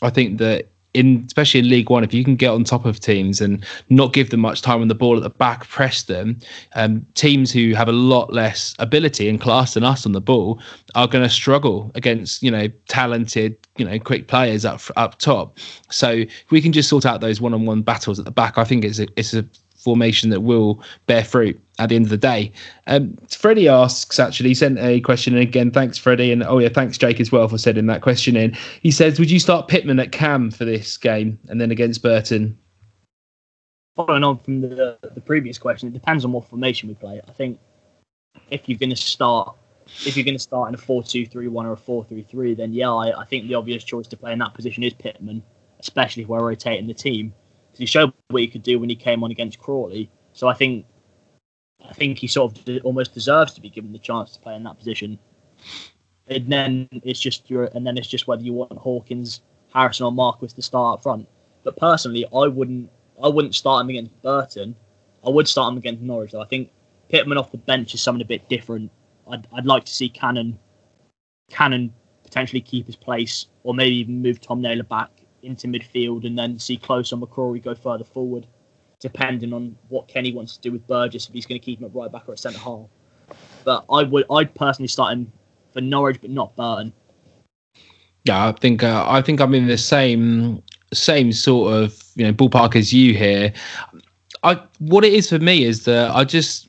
[0.00, 0.68] I think that
[0.98, 4.12] in especially in League One, if you can get on top of teams and not
[4.12, 6.38] give them much time on the ball at the back, press them,
[6.74, 10.60] um, teams who have a lot less ability and class than us on the ball
[10.96, 15.56] are going to struggle against you know talented, you know quick players up up top.
[15.90, 18.84] So if we can just sort out those one-on-one battles at the back, I think
[18.84, 22.52] it's a it's a formation that will bear fruit at the end of the day.
[22.86, 25.70] Um, Freddie asks, actually, sent a question and again.
[25.70, 26.32] Thanks, Freddie.
[26.32, 28.56] And oh, yeah, thanks, Jake, as well, for sending that question in.
[28.82, 32.58] He says, Would you start Pitman at Cam for this game and then against Burton?
[33.96, 37.20] Following on from the, the previous question, it depends on what formation we play.
[37.26, 37.58] I think
[38.50, 39.56] if you're going to start.
[40.04, 42.22] If you're going to start in a 4 2 3 1 or a 4 3
[42.22, 44.92] 3, then yeah, I, I think the obvious choice to play in that position is
[44.92, 45.42] Pitman,
[45.80, 47.32] especially if we're rotating the team.
[47.68, 50.10] Because he showed what he could do when he came on against Crawley.
[50.34, 50.84] So I think
[51.88, 54.62] I think he sort of almost deserves to be given the chance to play in
[54.64, 55.18] that position.
[56.26, 59.40] And then it's just your, and then it's just whether you want Hawkins,
[59.72, 61.26] Harrison, or Marquis to start up front.
[61.64, 62.90] But personally, I wouldn't,
[63.22, 64.76] I wouldn't start him against Burton.
[65.26, 66.32] I would start him against Norwich.
[66.32, 66.42] Though.
[66.42, 66.70] I think
[67.08, 68.90] Pitman off the bench is something a bit different.
[69.30, 70.58] I'd, I'd like to see Cannon,
[71.50, 75.10] Cannon potentially keep his place, or maybe even move Tom Naylor back
[75.42, 78.46] into midfield, and then see Close or McCrorie go further forward
[79.00, 81.86] depending on what Kenny wants to do with Burgess if he's going to keep him
[81.86, 82.86] at right back or at centre half.
[83.64, 85.32] But I would, I'd personally start him
[85.72, 86.92] for Norwich, but not Burton.
[88.24, 92.32] Yeah, I think uh, I think I'm in the same same sort of you know
[92.32, 93.52] ballpark as you here.
[94.42, 96.68] I what it is for me is that I just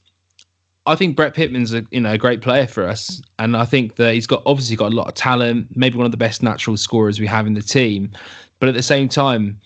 [0.86, 3.96] I think Brett Pitman's a you know a great player for us, and I think
[3.96, 6.78] that he's got obviously got a lot of talent, maybe one of the best natural
[6.78, 8.12] scorers we have in the team.
[8.60, 9.60] But at the same time,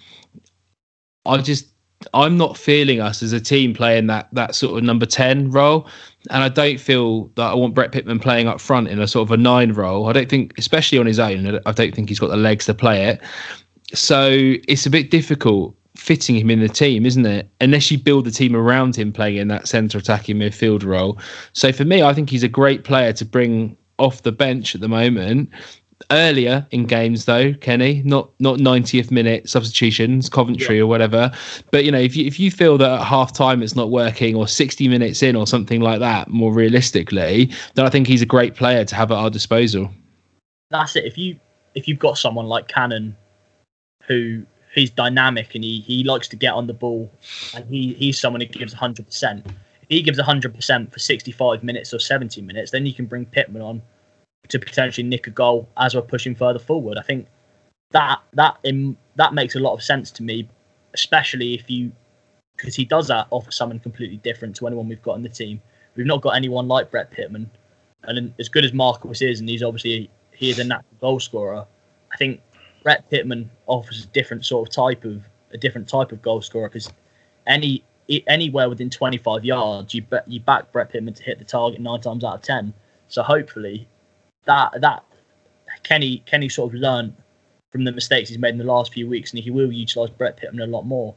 [1.25, 1.72] I just
[2.13, 5.87] I'm not feeling us as a team playing that that sort of number ten role,
[6.29, 9.27] and I don't feel that I want Brett Pitman playing up front in a sort
[9.27, 10.07] of a nine role.
[10.07, 12.73] I don't think, especially on his own, I don't think he's got the legs to
[12.73, 13.21] play it.
[13.93, 14.29] So
[14.67, 17.49] it's a bit difficult fitting him in the team, isn't it?
[17.61, 21.19] Unless you build the team around him playing in that centre attacking midfield role.
[21.53, 24.81] So for me, I think he's a great player to bring off the bench at
[24.81, 25.49] the moment
[26.11, 30.83] earlier in games though kenny not not 90th minute substitutions coventry yeah.
[30.83, 31.31] or whatever.
[31.71, 34.35] But you know if you if you feel that at half time it's not working
[34.35, 38.25] or 60 minutes in or something like that more realistically then i think he's a
[38.25, 39.89] great player to have at our disposal.
[40.69, 41.05] That's it.
[41.05, 41.39] If you
[41.75, 43.15] if you've got someone like cannon
[44.07, 47.11] who he's dynamic and he he likes to get on the ball
[47.55, 49.53] and he he's someone who gives 100% if
[49.89, 53.81] he gives 100% for 65 minutes or 70 minutes then you can bring pitman on
[54.49, 56.97] to potentially nick a goal as we're pushing further forward.
[56.97, 57.27] I think
[57.91, 60.47] that that in, that makes a lot of sense to me,
[60.93, 61.91] especially if you
[62.57, 65.61] because he does that offer someone completely different to anyone we've got in the team.
[65.95, 67.49] We've not got anyone like Brett Pitman,
[68.03, 71.65] and as good as Marquis is, and he's obviously he is a natural goal scorer.
[72.11, 72.41] I think
[72.83, 76.67] Brett Pitman offers a different sort of type of a different type of goal scorer
[76.67, 76.91] because
[77.47, 77.83] any
[78.27, 82.01] anywhere within 25 yards, you bet you back Brett Pitman to hit the target nine
[82.01, 82.73] times out of ten.
[83.07, 83.87] So hopefully
[84.45, 85.03] that that
[85.83, 87.15] Kenny Kenny sort of learned
[87.71, 90.37] from the mistakes he's made in the last few weeks, and he will utilise Brett
[90.37, 91.15] Pitman a lot more.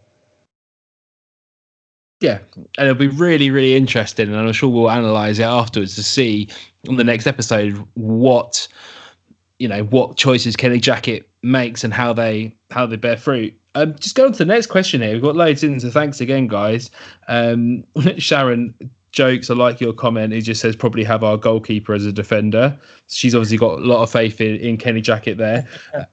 [2.21, 6.03] Yeah, and it'll be really, really interesting, and I'm sure we'll analyse it afterwards to
[6.03, 6.49] see
[6.89, 8.67] on the next episode what
[9.59, 13.59] you know what choices Kenny Jackett makes and how they how they bear fruit.
[13.75, 15.12] Um, just go on to the next question here.
[15.12, 16.91] We've got loads in, so thanks again, guys.
[17.29, 17.85] Um,
[18.17, 18.75] Sharon
[19.16, 19.50] jokes.
[19.50, 20.33] I like your comment.
[20.33, 22.79] He just says probably have our goalkeeper as a defender.
[23.09, 25.66] She's obviously got a lot of faith in, in Kenny Jackett there.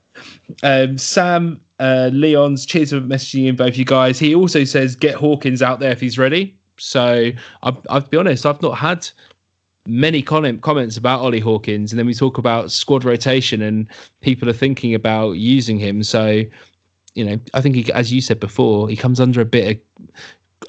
[0.63, 4.17] um, Sam uh, Leon's cheers for messaging in both you guys.
[4.17, 6.57] He also says get Hawkins out there if he's ready.
[6.79, 9.07] So I'll, I'll be honest, I've not had
[9.85, 13.87] many comment, comments about Ollie Hawkins, and then we talk about squad rotation and
[14.21, 16.03] people are thinking about using him.
[16.03, 16.43] So
[17.15, 20.15] you know, I think he, as you said before, he comes under a bit of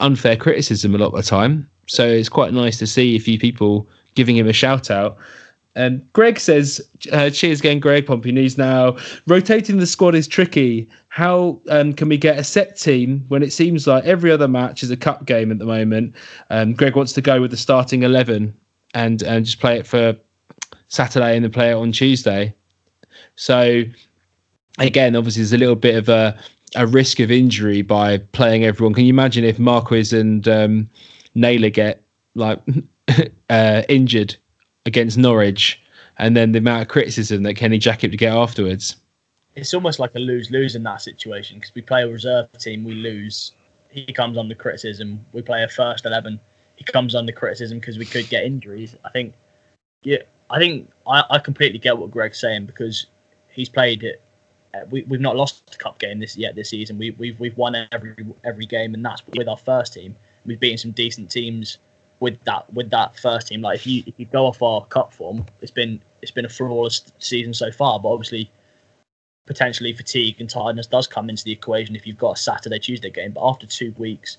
[0.01, 1.71] unfair criticism a lot of the time.
[1.87, 5.17] So it's quite nice to see a few people giving him a shout out.
[5.77, 8.07] And um, Greg says, uh, "Cheers again, Greg.
[8.07, 8.97] Pompey News now.
[9.27, 10.89] Rotating the squad is tricky.
[11.09, 14.85] How um, can we get a set team when it seems like every other match
[14.85, 16.15] is a cup game at the moment?"
[16.51, 18.55] Um, Greg wants to go with the starting eleven
[18.95, 20.17] and and just play it for
[20.87, 22.55] Saturday and then play it on Tuesday.
[23.35, 23.83] So
[24.79, 26.39] again, obviously, there's a little bit of a
[26.77, 28.95] a risk of injury by playing everyone.
[28.95, 30.91] Can you imagine if Marquis and um,
[31.35, 32.03] Naylor get
[32.35, 32.61] like
[33.51, 34.37] uh, injured
[34.87, 35.81] against Norwich,
[36.19, 38.97] and then the amount of criticism that Kenny Jackett would get afterwards.
[39.57, 42.85] It's almost like a lose lose in that situation because we play a reserve team,
[42.85, 43.53] we lose.
[43.91, 45.25] He comes under criticism.
[45.33, 46.41] We play a first eleven.
[46.77, 48.97] He comes under criticism because we could get injuries.
[49.05, 49.35] I think,
[50.03, 53.07] yeah, I think I, I completely get what Greg's saying because
[53.49, 54.21] he's played it.
[54.75, 56.99] uh, We, we've not lost a cup game this yet this season.
[56.99, 60.17] We, we've we've won every every game, and that's with our first team.
[60.47, 61.79] We've beaten some decent teams
[62.21, 63.61] with that with that first team.
[63.61, 66.49] Like if you if you go off our cup form, it's been it's been a
[66.49, 67.99] flawless season so far.
[68.01, 68.51] But obviously,
[69.47, 73.11] potentially fatigue and tiredness does come into the equation if you've got a Saturday Tuesday
[73.11, 73.33] game.
[73.33, 74.39] But after two weeks,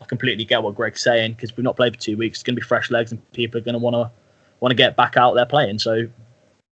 [0.00, 2.38] I completely get what Greg's saying because we've not played for two weeks.
[2.38, 4.10] It's going to be fresh legs, and people are going to want to
[4.60, 5.78] want to get back out there playing.
[5.78, 6.06] So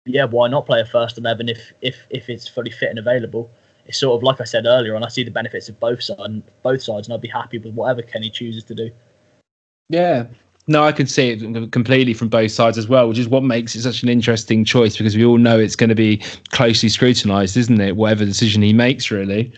[0.06, 3.50] yeah, why not play a first eleven if if if it's fully fit and available?
[3.86, 6.42] It's sort of like I said earlier, and I see the benefits of both sides,
[6.62, 8.90] both sides, and I'd be happy with whatever Kenny chooses to do.
[9.88, 10.26] Yeah.
[10.68, 13.74] No, I can see it completely from both sides as well, which is what makes
[13.74, 16.18] it such an interesting choice because we all know it's going to be
[16.50, 17.96] closely scrutinised, isn't it?
[17.96, 19.52] Whatever decision he makes, really.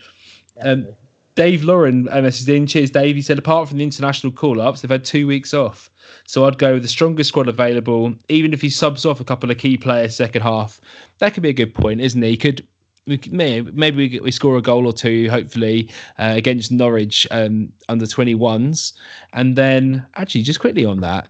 [0.61, 0.95] Um,
[1.35, 2.65] Dave Lauren messaged in.
[2.65, 3.15] Cheers, Dave.
[3.15, 5.89] He said, apart from the international call ups, they've had two weeks off.
[6.25, 9.51] So I'd go with the strongest squad available, even if he subs off a couple
[9.51, 10.79] of key players second half.
[11.19, 12.31] That could be a good point, isn't he?
[12.31, 12.67] He could.
[13.07, 17.71] We may- maybe we, we score a goal or two, hopefully, uh, against Norwich um,
[17.89, 18.97] under 21s.
[19.33, 21.29] And then, actually, just quickly on that,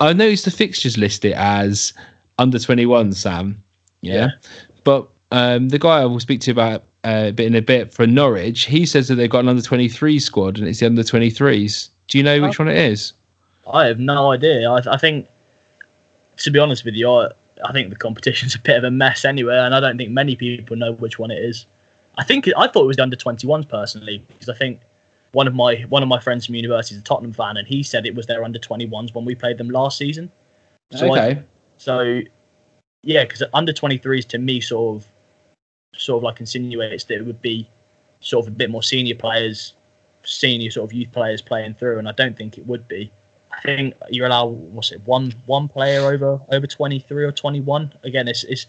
[0.00, 1.92] I noticed the fixtures list it as
[2.38, 3.62] under 21, Sam.
[4.00, 4.14] Yeah.
[4.14, 4.28] Yeah.
[4.84, 7.92] But um, the guy I will speak to about uh, a bit in a bit
[7.92, 11.02] for Norwich, he says that they've got an under 23 squad and it's the under
[11.02, 11.88] 23s.
[12.08, 13.12] Do you know which one it is?
[13.72, 14.70] I have no idea.
[14.70, 15.26] I, I think,
[16.38, 17.30] to be honest with you, I,
[17.64, 20.36] I think the competition's a bit of a mess anyway, and I don't think many
[20.36, 21.66] people know which one it is.
[22.16, 24.80] I think I thought it was the under 21s personally because I think
[25.32, 27.82] one of my one of my friends from university is a Tottenham fan, and he
[27.82, 30.30] said it was their under 21s when we played them last season.
[30.92, 31.42] So I- okay.
[31.76, 32.20] So,
[33.04, 35.08] yeah, because under 23s to me sort of,
[35.94, 37.68] sort of like insinuates that it would be
[38.20, 39.74] sort of a bit more senior players,
[40.24, 43.12] senior sort of youth players playing through, and I don't think it would be.
[43.58, 47.92] I think you're allowed what's it one one player over over 23 or 21.
[48.04, 48.66] Again, it's it's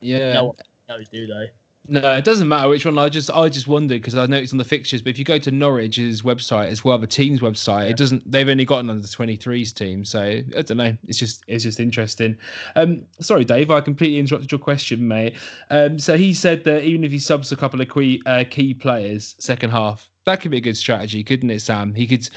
[0.00, 0.34] yeah.
[0.34, 0.56] no one
[0.88, 1.52] knows, do they?
[1.88, 2.98] No, it doesn't matter which one.
[2.98, 5.02] I just I just wondered because I noticed on the fixtures.
[5.02, 8.28] But if you go to Norwich's website as well, the team's website, it doesn't.
[8.30, 10.96] They've only got an under 23s team, so I don't know.
[11.04, 12.38] It's just it's just interesting.
[12.74, 15.38] Um, sorry, Dave, I completely interrupted your question, mate.
[15.70, 18.74] Um, so he said that even if he subs a couple of key uh, key
[18.74, 21.94] players second half, that could be a good strategy, couldn't it, Sam?
[21.94, 22.28] He could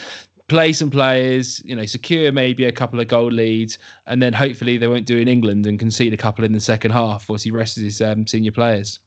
[0.49, 4.77] play some players, you know, secure maybe a couple of goal leads, and then hopefully
[4.77, 7.51] they won't do in England and concede a couple in the second half once he
[7.51, 8.99] rests his um, senior players.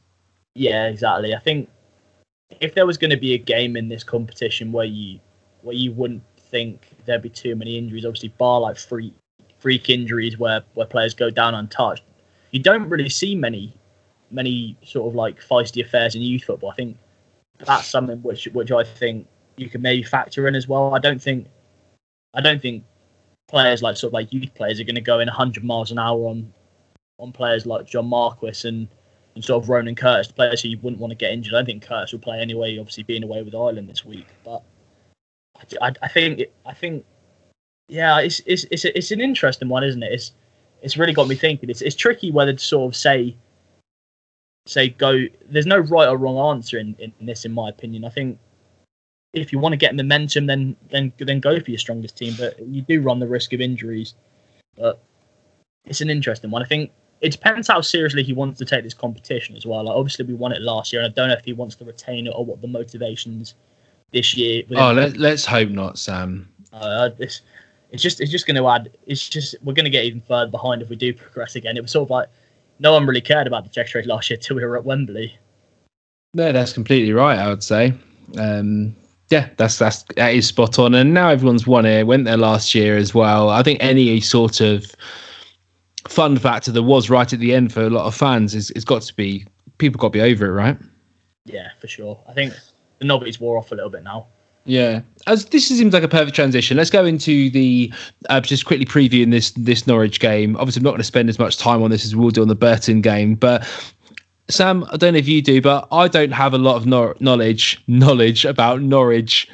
[0.55, 1.35] Yeah, exactly.
[1.35, 1.69] I think
[2.61, 5.19] if there was going to be a game in this competition where you
[5.63, 9.15] where you wouldn't think there'd be too many injuries, obviously bar like freak
[9.59, 12.03] freak injuries where where players go down untouched,
[12.51, 13.75] you don't really see many
[14.31, 16.71] many sort of like feisty affairs in youth football.
[16.71, 16.97] I think
[17.59, 19.27] that's something which which I think
[19.57, 20.95] you can maybe factor in as well.
[20.95, 21.47] I don't think
[22.35, 22.85] I don't think
[23.49, 25.99] players like sort of like youth players are going to go in 100 miles an
[25.99, 26.53] hour on
[27.19, 28.89] on players like John Marquis and
[29.35, 31.55] and sort of Ronan Curtis, players who you wouldn't want to get injured.
[31.55, 34.27] I don't think Curtis will play anyway, obviously being away with Ireland this week.
[34.45, 34.63] But
[35.57, 37.05] I, I, I think I think
[37.89, 40.13] yeah, it's it's it's, it's an interesting one, isn't it?
[40.13, 40.33] It's
[40.83, 41.71] it's really got me thinking.
[41.71, 43.37] It's it's tricky whether to sort of say
[44.67, 45.25] say go.
[45.49, 48.05] There's no right or wrong answer in, in this, in my opinion.
[48.05, 48.39] I think
[49.33, 52.35] if you want to get momentum, then then then go for your strongest team.
[52.39, 54.15] But you do run the risk of injuries.
[54.77, 55.03] But
[55.85, 56.63] it's an interesting one.
[56.63, 59.85] I think it depends how seriously he wants to take this competition as well.
[59.85, 61.85] Like obviously we won it last year, and I don't know if he wants to
[61.85, 63.55] retain it or what the motivations
[64.13, 64.65] this year.
[64.77, 66.49] Oh, let, let's hope not, Sam.
[66.73, 67.43] Uh, it's,
[67.91, 68.91] it's just it's just going to add.
[69.07, 71.77] It's just we're going to get even further behind if we do progress again.
[71.77, 72.29] It was sort of like
[72.79, 75.39] no one really cared about the Checkatrade last year till we were at Wembley.
[76.35, 77.39] No, that's completely right.
[77.39, 77.95] I would say.
[78.39, 78.97] Um,
[79.33, 80.95] yeah, that's that's that is spot on.
[80.95, 82.07] And now everyone's won it.
[82.07, 83.49] Went there last year as well.
[83.49, 84.95] I think any sort of
[86.07, 88.85] fun factor that was right at the end for a lot of fans is it's
[88.85, 89.47] got to be
[89.79, 90.77] people got to be over it, right?
[91.47, 92.23] Yeah, for sure.
[92.29, 92.53] I think
[92.99, 94.27] the novelty's wore off a little bit now.
[94.67, 96.77] Yeah, as this seems like a perfect transition.
[96.77, 97.91] Let's go into the
[98.29, 100.57] uh, just quickly previewing this this Norwich game.
[100.57, 102.49] Obviously, I'm not going to spend as much time on this as we'll do on
[102.49, 103.67] the Burton game, but
[104.49, 107.17] Sam, I don't know if you do, but I don't have a lot of nor-
[107.21, 109.49] knowledge knowledge about Norwich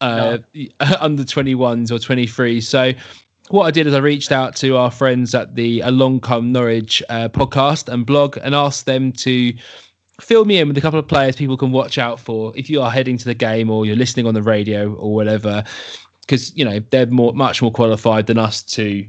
[0.00, 0.38] uh,
[1.00, 2.64] under 21s or 23s.
[2.64, 2.92] So
[3.48, 7.02] what I did is I reached out to our friends at the Along Come Norwich
[7.08, 9.52] uh, podcast and blog and asked them to
[10.20, 12.80] fill me in with a couple of players people can watch out for if you
[12.80, 15.64] are heading to the game or you're listening on the radio or whatever
[16.20, 19.06] because you know they're more much more qualified than us to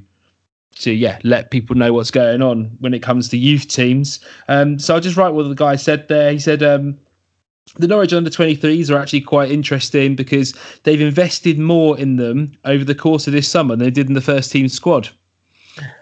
[0.76, 4.80] to yeah let people know what's going on when it comes to youth teams um
[4.80, 6.98] so i'll just write what the guy said there he said um
[7.78, 10.54] the Norwich under 23s are actually quite interesting because
[10.84, 14.14] they've invested more in them over the course of this summer than they did in
[14.14, 15.10] the first team squad.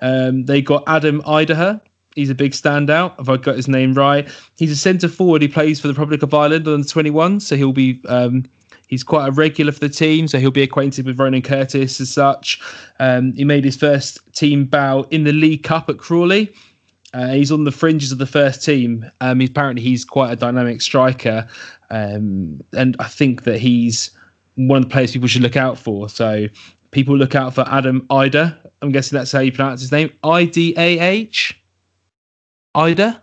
[0.02, 1.80] Um, they got Adam Idaher,
[2.16, 3.20] He's a big standout.
[3.20, 5.42] If I got his name right, he's a centre forward.
[5.42, 8.02] He plays for the Republic of Ireland on the 21, so he'll be.
[8.08, 8.46] Um,
[8.92, 12.12] he's quite a regular for the team, so he'll be acquainted with Ronan Curtis as
[12.12, 12.62] such.
[13.00, 16.54] Um, he made his first team bow in the League Cup at Crawley.
[17.14, 19.10] Uh, he's on the fringes of the first team.
[19.20, 21.48] Um, he's, apparently, he's quite a dynamic striker,
[21.90, 24.12] um, and I think that he's
[24.56, 26.08] one of the players people should look out for.
[26.08, 26.48] So
[26.92, 28.58] people look out for Adam Idah.
[28.82, 30.12] I'm guessing that's how you pronounce his name.
[30.24, 31.58] I D A H.
[32.76, 33.22] Idah.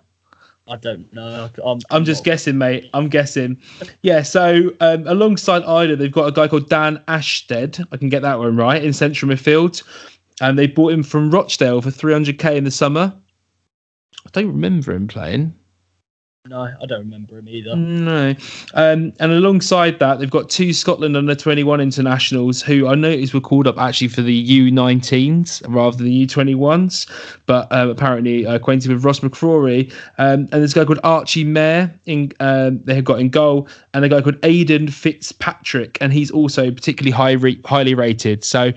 [0.68, 1.50] I don't know.
[1.64, 2.90] I'm, I'm just guessing, mate.
[2.94, 3.60] I'm guessing.
[4.02, 4.22] Yeah.
[4.22, 7.86] So um, alongside Idah, they've got a guy called Dan Adshead.
[7.90, 9.82] I can get that one right in central midfield,
[10.40, 13.14] and they bought him from Rochdale for 300k in the summer.
[14.26, 15.57] I don't remember him playing.
[16.46, 17.76] No, I don't remember him either.
[17.76, 18.34] No.
[18.72, 23.40] Um, and alongside that, they've got two Scotland under 21 internationals who I noticed were
[23.40, 29.04] called up actually for the U19s rather than the U21s, but um, apparently acquainted with
[29.04, 29.92] Ross McCrorie.
[30.16, 33.68] Um, and there's a guy called Archie Mair in, um, they have got in goal,
[33.92, 38.42] and a guy called Aidan Fitzpatrick, and he's also particularly high re- highly rated.
[38.42, 38.72] So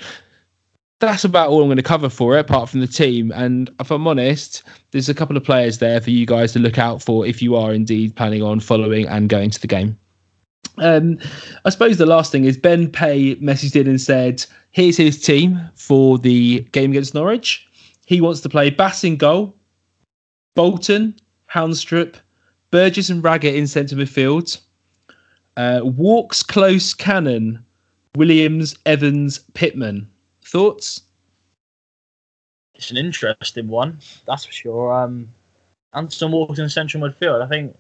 [1.02, 3.32] that's about all I'm going to cover for it, apart from the team.
[3.34, 6.78] And if I'm honest, there's a couple of players there for you guys to look
[6.78, 9.98] out for if you are indeed planning on following and going to the game.
[10.78, 11.20] Um,
[11.66, 15.60] I suppose the last thing is Ben Pay messaged in and said, "Here's his team
[15.76, 17.68] for the game against Norwich.
[18.06, 19.56] He wants to play Bass in goal,
[20.56, 21.16] Bolton,
[21.52, 22.16] Haunstrup,
[22.70, 24.60] Burgess and Raggett in centre midfield,
[25.58, 27.66] uh, Walkes, Close, Cannon,
[28.16, 30.08] Williams, Evans, Pitman."
[30.52, 31.04] Thoughts?
[32.76, 34.94] It's an interesting one, that's for sure.
[34.94, 35.30] Um,
[35.94, 37.42] Anton Walkes in central midfield.
[37.42, 37.78] I think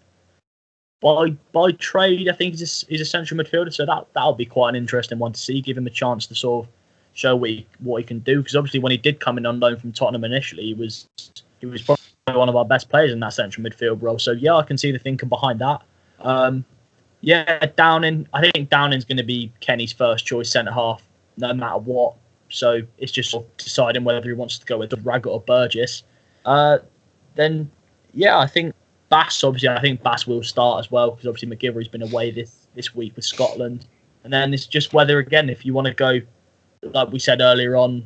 [1.01, 4.45] by by trade, I think he's a, he's a central midfielder, so that that'll be
[4.45, 5.59] quite an interesting one to see.
[5.59, 6.71] Give him a chance to sort of
[7.13, 8.37] show what he, what he can do.
[8.37, 11.09] Because obviously, when he did come in on loan from Tottenham initially, he was
[11.59, 14.17] he was probably one of our best players in that central midfield role.
[14.17, 15.81] So yeah, I can see the thinking behind that.
[16.19, 16.63] Um,
[17.19, 18.27] yeah, Downing.
[18.33, 21.01] I think Downing's going to be Kenny's first choice centre half,
[21.37, 22.15] no matter what.
[22.51, 26.03] So it's just deciding whether he wants to go with Raggett or Burgess.
[26.45, 26.79] Uh,
[27.35, 27.71] then,
[28.13, 28.73] yeah, I think
[29.09, 29.43] Bass.
[29.43, 32.95] Obviously, I think Bass will start as well because obviously MacGillivray's been away this this
[32.95, 33.85] week with Scotland.
[34.23, 36.19] And then it's just whether again, if you want to go,
[36.83, 38.03] like we said earlier on,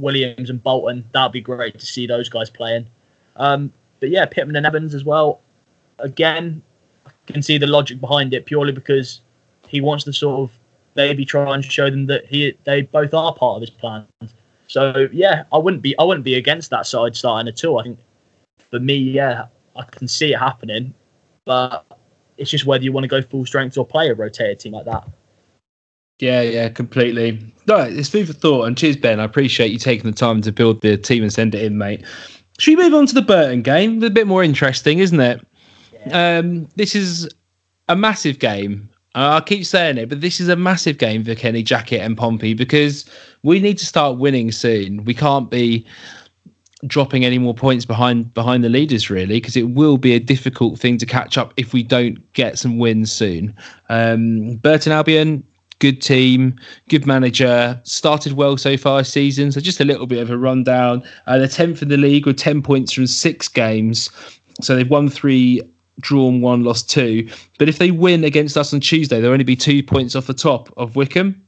[0.00, 2.88] Williams and Bolton, that'd be great to see those guys playing.
[3.36, 5.40] Um, but yeah, Pitman and Evans as well.
[5.98, 6.62] Again,
[7.06, 9.20] I can see the logic behind it purely because
[9.66, 10.57] he wants to sort of
[10.98, 14.08] maybe try and show them that he they both are part of his plans.
[14.66, 17.78] So yeah, I wouldn't be I wouldn't be against that side starting at all.
[17.80, 18.00] I think
[18.70, 19.46] for me, yeah,
[19.76, 20.92] I can see it happening,
[21.46, 21.86] but
[22.36, 24.84] it's just whether you want to go full strength or play a rotated team like
[24.84, 25.08] that.
[26.18, 27.54] Yeah, yeah, completely.
[27.68, 28.64] No, it's food for thought.
[28.64, 29.20] And cheers, Ben.
[29.20, 32.04] I appreciate you taking the time to build the team and send it in, mate.
[32.58, 34.02] Should we move on to the Burton game?
[34.02, 35.46] a bit more interesting, isn't it?
[35.92, 36.38] Yeah.
[36.38, 37.28] Um, this is
[37.88, 38.90] a massive game.
[39.20, 42.54] I keep saying it, but this is a massive game for Kenny Jackett and Pompey
[42.54, 43.04] because
[43.42, 45.04] we need to start winning soon.
[45.04, 45.86] We can't be
[46.86, 50.78] dropping any more points behind behind the leaders really because it will be a difficult
[50.78, 53.56] thing to catch up if we don't get some wins soon.
[53.88, 55.44] Um, Burton Albion
[55.78, 56.56] good team,
[56.88, 59.52] good manager, started well so far season.
[59.52, 61.02] So just a little bit of a rundown.
[61.26, 64.10] Uh, they're 10th in the league with 10 points from six games.
[64.60, 65.62] So they've won three,
[66.00, 67.28] drawn one, lost two.
[67.58, 70.34] But if they win against us on Tuesday, they'll only be two points off the
[70.34, 71.42] top of Wycombe.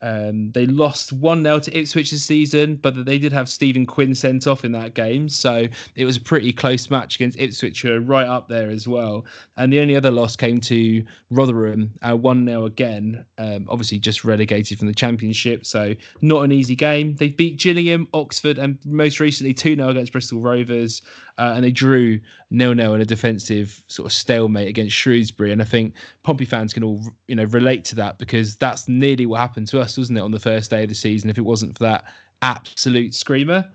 [0.00, 4.14] Um, they lost 1 0 to Ipswich this season, but they did have Stephen Quinn
[4.14, 5.28] sent off in that game.
[5.30, 8.86] So it was a pretty close match against Ipswich, who are right up there as
[8.86, 9.24] well.
[9.56, 13.98] And the only other loss came to Rotherham, uh, 1 uh, 0 again, um, obviously
[13.98, 15.64] just relegated from the Championship.
[15.64, 17.16] So not an easy game.
[17.16, 21.00] They beat Gillingham, Oxford, and most recently 2 0 against Bristol Rovers.
[21.38, 22.20] Uh, and they drew
[22.52, 25.50] 0 0 in a defensive sort of stalemate against Shrewsbury.
[25.50, 29.24] And I think Pompey fans can all you know relate to that because that's nearly
[29.24, 31.42] what happened to us wasn't it, on the first day of the season if it
[31.42, 32.12] wasn't for that
[32.42, 33.72] absolute screamer.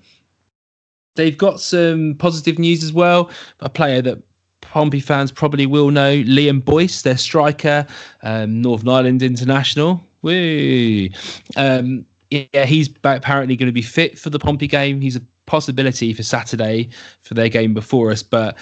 [1.15, 3.31] They've got some positive news as well.
[3.59, 4.21] A player that
[4.61, 7.85] Pompey fans probably will know, Liam Boyce, their striker,
[8.21, 10.01] um, Northern Ireland international.
[10.21, 11.07] Woo!
[11.55, 15.01] Um, yeah, he's apparently going to be fit for the Pompey game.
[15.01, 16.89] He's a possibility for Saturday
[17.21, 18.57] for their game before us, but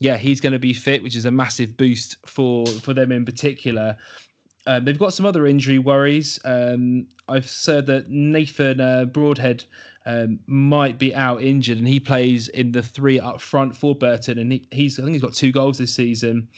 [0.00, 3.24] yeah, he's going to be fit, which is a massive boost for for them in
[3.24, 3.96] particular.
[4.66, 6.38] Um, they've got some other injury worries.
[6.44, 9.64] Um, I've said that Nathan uh, Broadhead
[10.06, 14.38] um, might be out injured, and he plays in the three up front for Burton,
[14.38, 16.48] and he, he's I think he's got two goals this season.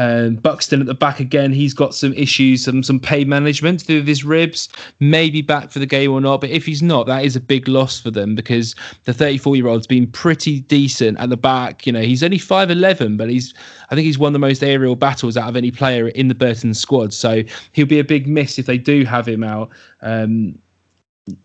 [0.00, 4.04] And Buxton at the back again, he's got some issues, some some pain management through
[4.04, 4.66] his ribs.
[4.98, 7.68] Maybe back for the game or not, but if he's not, that is a big
[7.68, 8.74] loss for them because
[9.04, 11.86] the 34 year old's been pretty decent at the back.
[11.86, 13.52] You know, he's only 5'11, but he's
[13.90, 16.72] I think he's won the most aerial battles out of any player in the Burton
[16.72, 17.12] squad.
[17.12, 17.42] So
[17.72, 19.68] he'll be a big miss if they do have him out.
[20.00, 20.58] Um,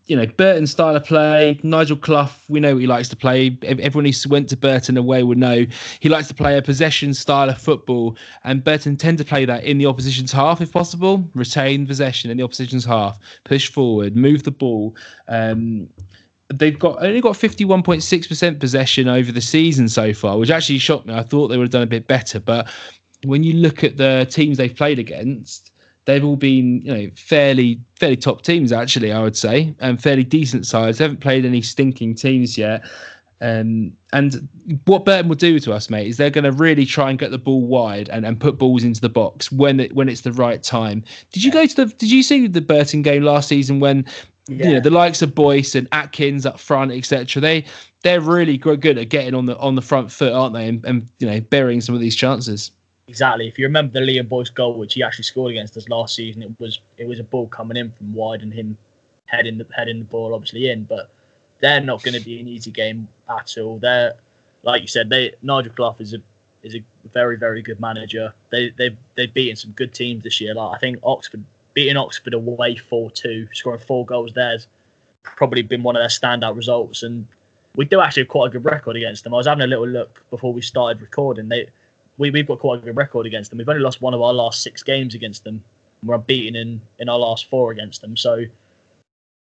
[0.05, 1.59] you know, Burton style of play.
[1.63, 3.57] Nigel Clough, we know he likes to play.
[3.63, 5.65] Everyone who went to Burton away would know
[5.99, 9.63] he likes to play a possession style of football, and Burton tend to play that
[9.63, 11.29] in the opposition's half if possible.
[11.33, 14.95] Retain possession in the opposition's half, push forward, move the ball.
[15.27, 15.89] Um,
[16.53, 21.13] they've got only got 51.6% possession over the season so far, which actually shocked me.
[21.13, 22.71] I thought they would have done a bit better, but
[23.23, 25.71] when you look at the teams they've played against,
[26.05, 30.23] they've all been you know fairly fairly top teams actually I would say and fairly
[30.23, 30.97] decent sides.
[30.97, 32.85] They haven't played any stinking teams yet.
[33.41, 34.47] Um, and
[34.85, 37.31] what Burton will do to us, mate, is they're going to really try and get
[37.31, 40.31] the ball wide and, and put balls into the box when it, when it's the
[40.31, 41.03] right time.
[41.31, 41.85] Did you go to the?
[41.85, 44.05] Did you see the Burton game last season when
[44.47, 44.67] yeah.
[44.67, 47.41] you know the likes of Boyce and Akins up front, etc.
[47.41, 47.65] They
[48.03, 50.67] they're really good at getting on the on the front foot, aren't they?
[50.67, 52.71] And, and you know burying some of these chances.
[53.07, 53.47] Exactly.
[53.47, 56.41] If you remember the Liam Boyce goal, which he actually scored against us last season,
[56.41, 58.77] it was it was a ball coming in from wide and him
[59.27, 60.85] heading the heading the ball obviously in.
[60.85, 61.11] But
[61.59, 63.77] they're not going to be an easy game at all.
[63.79, 64.17] They're
[64.63, 66.21] like you said, they Nigel Clough is a
[66.63, 68.33] is a very very good manager.
[68.49, 70.55] They they they've beaten some good teams this year.
[70.55, 71.45] Like I think Oxford
[71.75, 74.67] beating Oxford away four two, scoring four goals there's
[75.21, 77.03] probably been one of their standout results.
[77.03, 77.27] And
[77.75, 79.33] we do actually have quite a good record against them.
[79.33, 81.49] I was having a little look before we started recording.
[81.49, 81.69] They
[82.17, 83.57] we, we've got quite a good record against them.
[83.57, 85.63] We've only lost one of our last six games against them.
[86.03, 88.15] We're unbeaten in, in our last four against them.
[88.15, 88.45] So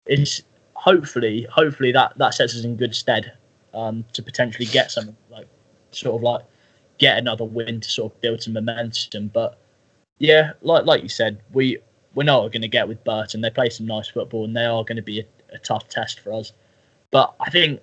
[0.05, 0.41] it's
[0.73, 3.33] hopefully hopefully that, that sets us in good stead
[3.73, 5.47] um, to potentially get some like
[5.91, 6.41] sort of like
[6.97, 9.29] get another win to sort of build some momentum.
[9.29, 9.57] But
[10.19, 11.77] yeah, like like you said, we
[12.13, 13.41] we know we're going to get with Burton.
[13.41, 16.19] They play some nice football and they are going to be a, a tough test
[16.19, 16.51] for us.
[17.11, 17.81] But I think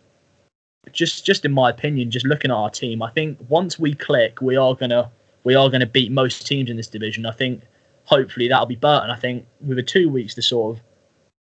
[0.92, 4.40] just just in my opinion, just looking at our team, I think once we click,
[4.40, 5.10] we are gonna
[5.44, 7.26] we are gonna beat most teams in this division.
[7.26, 7.62] I think
[8.04, 9.10] hopefully that'll be Burton.
[9.10, 10.82] I think with the two weeks to sort of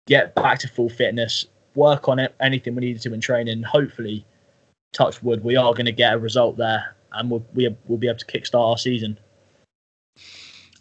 [0.06, 4.24] get back to full fitness, work on it, anything we needed to in training, hopefully,
[4.92, 8.08] touch wood, we are going to get a result there, and we'll we, we'll be
[8.08, 9.18] able to kickstart our season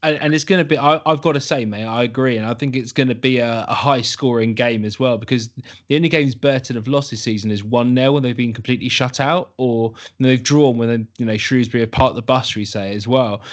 [0.04, 2.46] and, and it's going to be I, have got to say mate i agree and
[2.46, 5.50] i think it's going to be a, a, high scoring game as well because
[5.88, 9.20] the only games burton have lost this season is 1-0 when they've been completely shut
[9.20, 12.66] out or they've drawn when they, you know shrewsbury have part of the bus we
[12.66, 13.44] say as well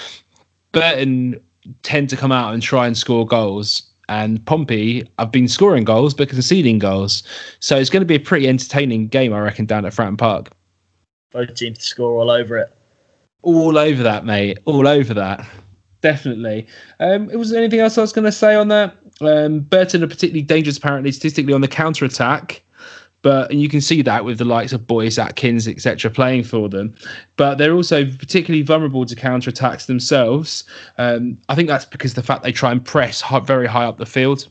[0.72, 1.40] burton
[1.82, 6.14] tend to come out and try and score goals and Pompey have been scoring goals
[6.14, 7.24] but conceding goals.
[7.58, 10.52] So it's going to be a pretty entertaining game, I reckon, down at Fratton Park.
[11.32, 12.72] Both teams to score all over it.
[13.42, 14.58] All over that, mate.
[14.64, 15.44] All over that
[16.06, 16.68] definitely.
[17.00, 18.96] Um, was there anything else I was going to say on that?
[19.20, 22.62] Um, Burton are particularly dangerous, apparently, statistically on the counter attack.
[23.22, 26.94] But you can see that with the likes of Boyce, Akins, etc., playing for them.
[27.34, 30.62] But they're also particularly vulnerable to counter attacks themselves.
[30.96, 34.06] Um, I think that's because the fact they try and press very high up the
[34.06, 34.46] field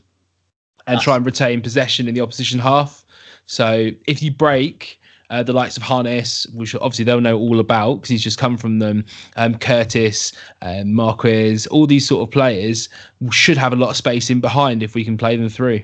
[0.86, 3.02] and try and retain possession in the opposition half.
[3.46, 5.00] So if you break,
[5.30, 8.56] uh, the likes of Harness, which obviously they'll know all about because he's just come
[8.56, 9.04] from them.
[9.36, 12.88] Um, Curtis, um, Marquis, all these sort of players
[13.30, 15.82] should have a lot of space in behind if we can play them through.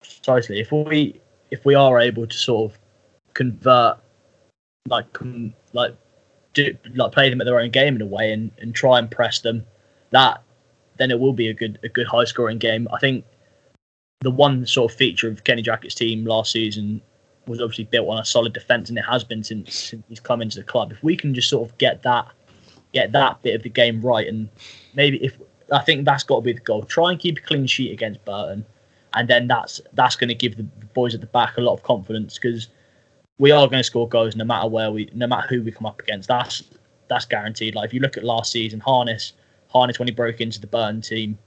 [0.00, 0.60] Precisely.
[0.60, 1.20] If we
[1.50, 2.78] if we are able to sort of
[3.34, 3.98] convert,
[4.88, 5.06] like
[5.72, 5.94] like
[6.54, 9.10] do like play them at their own game in a way and, and try and
[9.10, 9.64] press them,
[10.10, 10.42] that
[10.98, 12.88] then it will be a good a good high scoring game.
[12.92, 13.24] I think
[14.20, 17.00] the one sort of feature of Kenny Jackett's team last season
[17.48, 20.42] was obviously built on a solid defence, and it has been since, since he's come
[20.42, 20.92] into the club.
[20.92, 22.26] If we can just sort of get that,
[22.92, 24.48] get that bit of the game right, and
[24.94, 25.36] maybe if
[25.72, 28.24] I think that's got to be the goal, try and keep a clean sheet against
[28.24, 28.64] Burton,
[29.14, 31.82] and then that's that's going to give the boys at the back a lot of
[31.82, 32.68] confidence because
[33.38, 35.86] we are going to score goals no matter where we, no matter who we come
[35.86, 36.28] up against.
[36.28, 36.64] That's
[37.08, 37.74] that's guaranteed.
[37.74, 39.32] Like if you look at last season, Harness,
[39.68, 41.38] Harness when he broke into the Burton team,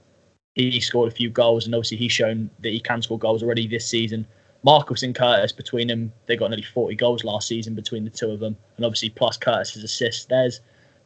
[0.54, 3.66] he scored a few goals, and obviously he's shown that he can score goals already
[3.66, 4.26] this season.
[4.64, 8.30] Marquis and Curtis between them, they got nearly 40 goals last season between the two
[8.30, 10.26] of them, and obviously plus Curtis's assists.
[10.26, 10.60] There's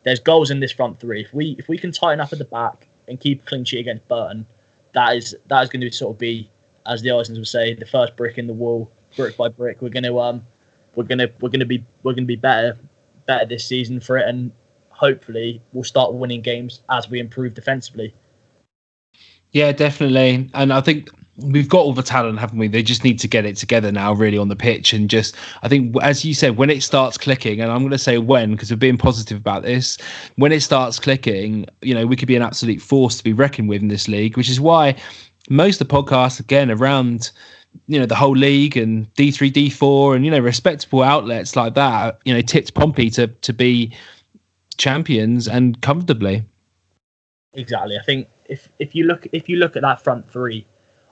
[0.05, 1.23] there's goals in this front three.
[1.23, 3.81] If we if we can tighten up at the back and keep a clean sheet
[3.81, 4.47] against Burton,
[4.93, 6.51] that is that is going to sort of be,
[6.87, 9.81] as the Islanders would say, the first brick in the wall, brick by brick.
[9.81, 10.47] We're going to um
[10.95, 12.79] we're to we're to be we're to be better
[13.27, 14.53] better this season for it, and
[14.91, 18.15] hopefully we'll start winning games as we improve defensively.
[19.53, 22.69] Yeah, definitely, and I think we've got all the talent, haven't we?
[22.69, 24.93] They just need to get it together now, really, on the pitch.
[24.93, 27.99] And just, I think, as you said, when it starts clicking, and I'm going to
[27.99, 29.99] say when, because we're being positive about this,
[30.37, 33.69] when it starts clicking, you know, we could be an absolute force to be reckoned
[33.69, 34.97] with in this league, which is why
[35.51, 37.31] most of the podcasts, again, around,
[37.87, 42.19] you know, the whole league and D3, D4, and, you know, respectable outlets like that,
[42.25, 43.95] you know, tipped Pompey to, to be
[44.79, 46.45] champions and comfortably.
[47.53, 47.99] Exactly.
[47.99, 50.67] I think if, if you look if you look at that front three,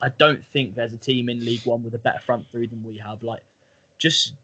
[0.04, 2.82] I don't think there's a team in League One with a better front three than
[2.82, 3.22] we have.
[3.22, 3.42] Like,
[3.96, 4.34] just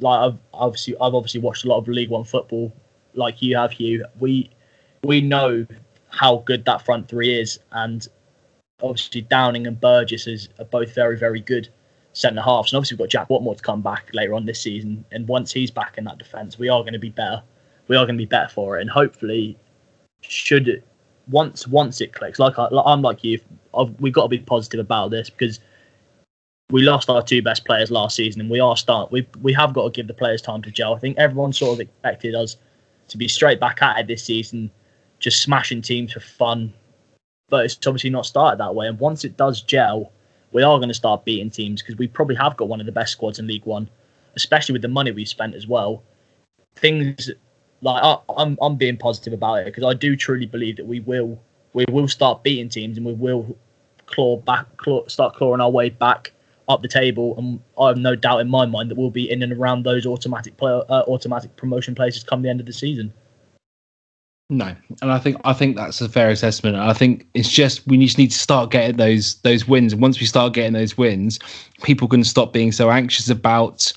[0.00, 2.70] like I've obviously I've obviously watched a lot of League One football,
[3.14, 4.04] like you have, Hugh.
[4.18, 4.50] We
[5.04, 5.66] we know
[6.10, 8.06] how good that front three is, and
[8.82, 11.70] obviously Downing and Burgess is, are both very very good
[12.12, 12.72] centre halves.
[12.72, 15.50] And obviously we've got Jack Whatmough to come back later on this season, and once
[15.50, 17.42] he's back in that defence, we are going to be better.
[17.88, 19.56] We are going to be better for it, and hopefully,
[20.20, 20.82] should
[21.28, 23.40] once once it clicks, like, I, am like you,
[23.74, 25.60] I've, we've got to be positive about this because
[26.70, 29.72] we lost our two best players last season, and we are start we we have
[29.72, 30.94] got to give the players time to gel.
[30.94, 32.56] I think everyone sort of expected us
[33.08, 34.70] to be straight back at it this season,
[35.18, 36.72] just smashing teams for fun,
[37.48, 38.88] but it's obviously not started that way.
[38.88, 40.12] And once it does gel,
[40.52, 42.92] we are going to start beating teams because we probably have got one of the
[42.92, 43.88] best squads in League One,
[44.34, 46.02] especially with the money we've spent as well.
[46.76, 47.30] Things
[47.82, 51.00] like I, I'm I'm being positive about it because I do truly believe that we
[51.00, 51.38] will
[51.72, 53.56] we will start beating teams and we will
[54.06, 56.32] claw back claw, start clawing our way back
[56.68, 59.42] up the table and I have no doubt in my mind that we'll be in
[59.42, 63.12] and around those automatic play, uh, automatic promotion places come the end of the season.
[64.48, 66.76] No, and I think I think that's a fair assessment.
[66.76, 69.92] I think it's just we just need to start getting those those wins.
[69.92, 71.40] And once we start getting those wins,
[71.82, 73.92] people can stop being so anxious about,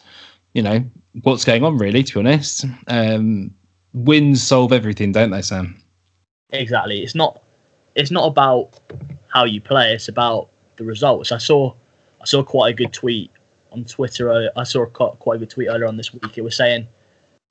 [0.54, 0.84] you know,
[1.22, 1.78] what's going on.
[1.78, 3.52] Really, to be honest, um,
[3.94, 5.82] wins solve everything, don't they, Sam?
[6.52, 7.04] Exactly.
[7.04, 7.44] It's not.
[7.96, 8.80] It's not about
[9.28, 9.94] how you play.
[9.94, 11.32] It's about the results.
[11.32, 11.74] I saw.
[12.22, 13.32] I saw quite a good tweet
[13.72, 14.52] on Twitter.
[14.56, 16.38] I saw quite a good tweet earlier on this week.
[16.38, 16.88] It was saying,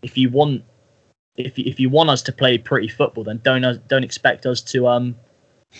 [0.03, 0.62] if you want,
[1.36, 4.61] if you, if you want us to play pretty football, then don't don't expect us
[4.62, 5.16] to um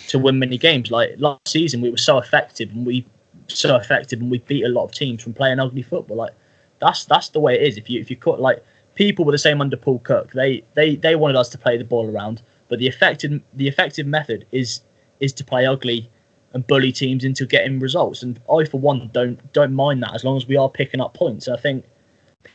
[0.07, 0.91] to win many games.
[0.91, 3.05] Like last season, we were so effective and we
[3.47, 6.17] so effective and we beat a lot of teams from playing ugly football.
[6.17, 6.33] Like
[6.79, 7.77] that's that's the way it is.
[7.77, 8.63] If you if you cut like
[8.99, 10.33] people were the same under Paul Cook.
[10.33, 14.05] They they they wanted us to play the ball around, but the effective the effective
[14.05, 14.81] method is
[15.21, 16.09] is to play ugly
[16.53, 18.23] and bully teams into getting results.
[18.23, 21.13] And I, for one, don't don't mind that as long as we are picking up
[21.13, 21.47] points.
[21.47, 21.85] I think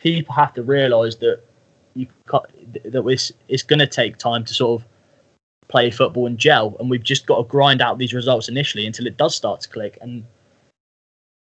[0.03, 1.41] people have to realise that
[1.95, 4.89] you that it's it's going to take time to sort of
[5.69, 9.07] play football and gel, and we've just got to grind out these results initially until
[9.07, 9.97] it does start to click.
[10.03, 10.27] And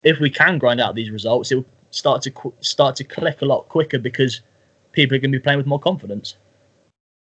[0.04, 3.46] if we can grind out these results, it will start to start to click a
[3.46, 4.42] lot quicker because
[4.92, 6.36] people are going to be playing with more confidence.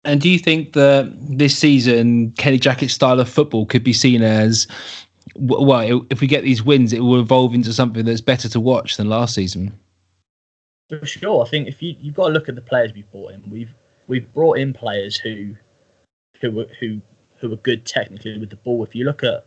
[0.04, 4.24] And do you think that this season, Kenny Jackett's style of football could be seen
[4.24, 4.68] as
[5.36, 6.06] well?
[6.10, 9.10] If we get these wins, it will evolve into something that's better to watch than
[9.10, 9.78] last season.
[10.90, 13.34] For sure, I think if you you've got to look at the players we've brought
[13.34, 13.74] in, we've
[14.08, 15.56] we've brought in players who
[16.42, 17.02] who who
[17.38, 18.84] who are good technically with the ball.
[18.84, 19.46] If you look at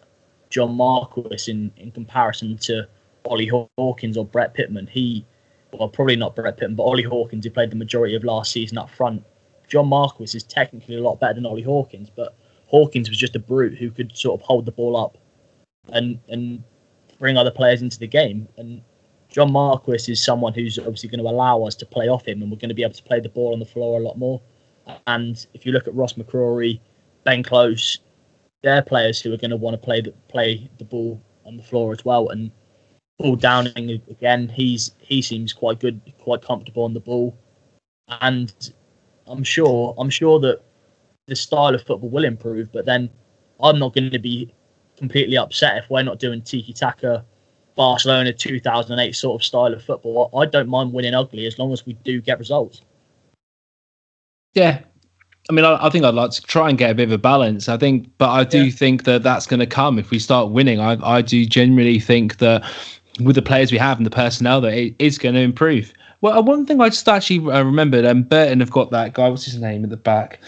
[0.50, 2.88] John Marquis in in comparison to
[3.26, 5.26] Ollie Hawkins or Brett Pitman, he
[5.78, 8.78] well, probably not Brett Pitt, but Ollie Hawkins, who played the majority of last season
[8.78, 9.24] up front.
[9.68, 13.38] John Marquis is technically a lot better than Ollie Hawkins, but Hawkins was just a
[13.38, 15.18] brute who could sort of hold the ball up
[15.92, 16.62] and and
[17.18, 18.48] bring other players into the game.
[18.56, 18.82] And
[19.28, 22.50] John Marquis is someone who's obviously going to allow us to play off him, and
[22.50, 24.40] we're going to be able to play the ball on the floor a lot more.
[25.06, 26.80] And if you look at Ross McCrorie,
[27.24, 27.98] Ben Close,
[28.62, 31.62] they're players who are going to want to play the play the ball on the
[31.62, 32.28] floor as well.
[32.28, 32.50] And
[33.18, 37.36] Paul Downing again, he's he seems quite good, quite comfortable on the ball,
[38.20, 38.52] and
[39.26, 40.62] I'm sure I'm sure that
[41.26, 42.72] the style of football will improve.
[42.72, 43.08] But then
[43.60, 44.52] I'm not going to be
[44.96, 47.24] completely upset if we're not doing tiki taka,
[47.76, 50.30] Barcelona 2008 sort of style of football.
[50.36, 52.82] I don't mind winning ugly as long as we do get results.
[54.54, 54.80] Yeah,
[55.50, 57.18] I mean, I, I, think I'd like to try and get a bit of a
[57.18, 57.68] balance.
[57.68, 58.70] I think, but I do yeah.
[58.70, 60.80] think that that's going to come if we start winning.
[60.80, 62.64] I, I do genuinely think that
[63.20, 65.92] with the players we have and the personnel that it is going to improve.
[66.20, 69.28] Well, uh, one thing I just actually uh, remembered, um, Burton have got that guy.
[69.28, 70.40] What's his name at the back?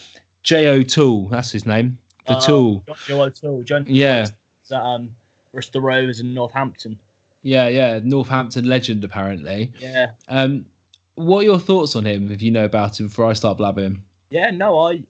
[0.43, 1.29] J O'Toole.
[1.29, 1.99] That's his name.
[2.27, 2.85] The uh, Tool.
[3.07, 3.63] Joe O'Toole.
[3.63, 4.29] John, yeah.
[4.69, 5.15] That um,
[5.53, 7.01] Bristol Rovers and Northampton.
[7.43, 9.73] Yeah, yeah, Northampton legend apparently.
[9.79, 10.13] Yeah.
[10.29, 10.67] Um,
[11.15, 12.33] what are your thoughts on him?
[12.33, 14.05] If you know about him, before I start blabbing.
[14.31, 15.07] Yeah, no, I,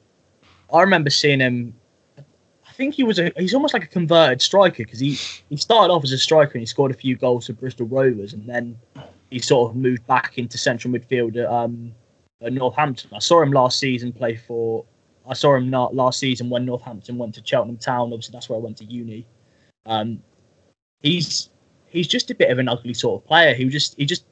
[0.73, 1.75] I remember seeing him
[2.77, 5.15] think he was a he's almost like a converted striker because he
[5.49, 8.33] he started off as a striker and he scored a few goals for Bristol Rovers
[8.33, 8.79] and then
[9.31, 11.93] he sort of moved back into central midfield at, um,
[12.43, 13.11] at Northampton.
[13.15, 14.85] I saw him last season play for.
[15.29, 18.13] I saw him not last season when Northampton went to Cheltenham Town.
[18.13, 19.27] Obviously, that's where I went to uni.
[19.85, 20.23] Um,
[21.01, 21.51] he's
[21.89, 23.55] he's just a bit of an ugly sort of player.
[23.55, 24.25] He just he just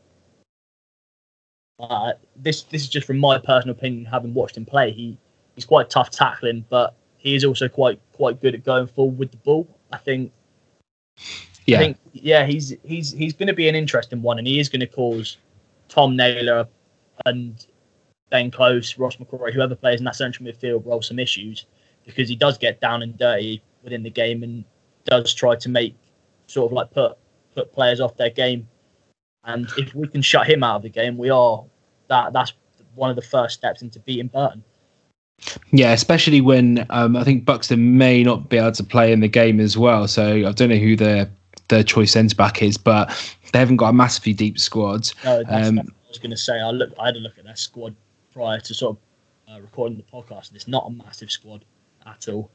[1.81, 4.93] uh, this this is just from my personal opinion, having watched him play.
[4.93, 5.19] He
[5.57, 6.95] he's quite tough tackling, but
[7.25, 9.67] he is also quite quite good at going forward with the ball.
[9.91, 10.31] I think.
[11.67, 11.79] Yeah.
[11.79, 14.69] I think yeah, he's he's he's going to be an interesting one, and he is
[14.69, 15.39] going to cause
[15.89, 16.69] Tom Naylor
[17.27, 17.67] and
[18.31, 21.67] Ben Close, Ross McCrorie, whoever plays in that central midfield role some issues
[22.05, 24.65] because he does get down and dirty within the game and
[25.07, 25.97] does try to make
[26.47, 27.17] sort of like put
[27.55, 28.69] put players off their game.
[29.45, 31.65] And if we can shut him out of the game, we are
[32.09, 32.53] that that's
[32.95, 34.63] one of the first steps into beating Burton.
[35.73, 39.29] Yeah, especially when um, I think Buxton may not be able to play in the
[39.29, 40.09] game as well.
[40.09, 41.31] So I don't know who their
[41.69, 43.09] their choice centre back is, but
[43.53, 45.11] they haven't got a massively deep squad.
[45.25, 46.61] No, Um, I was going to say.
[46.61, 47.95] I look, I had a look at their squad
[48.33, 51.65] prior to sort of uh, recording the podcast, and it's not a massive squad
[52.07, 52.51] at all.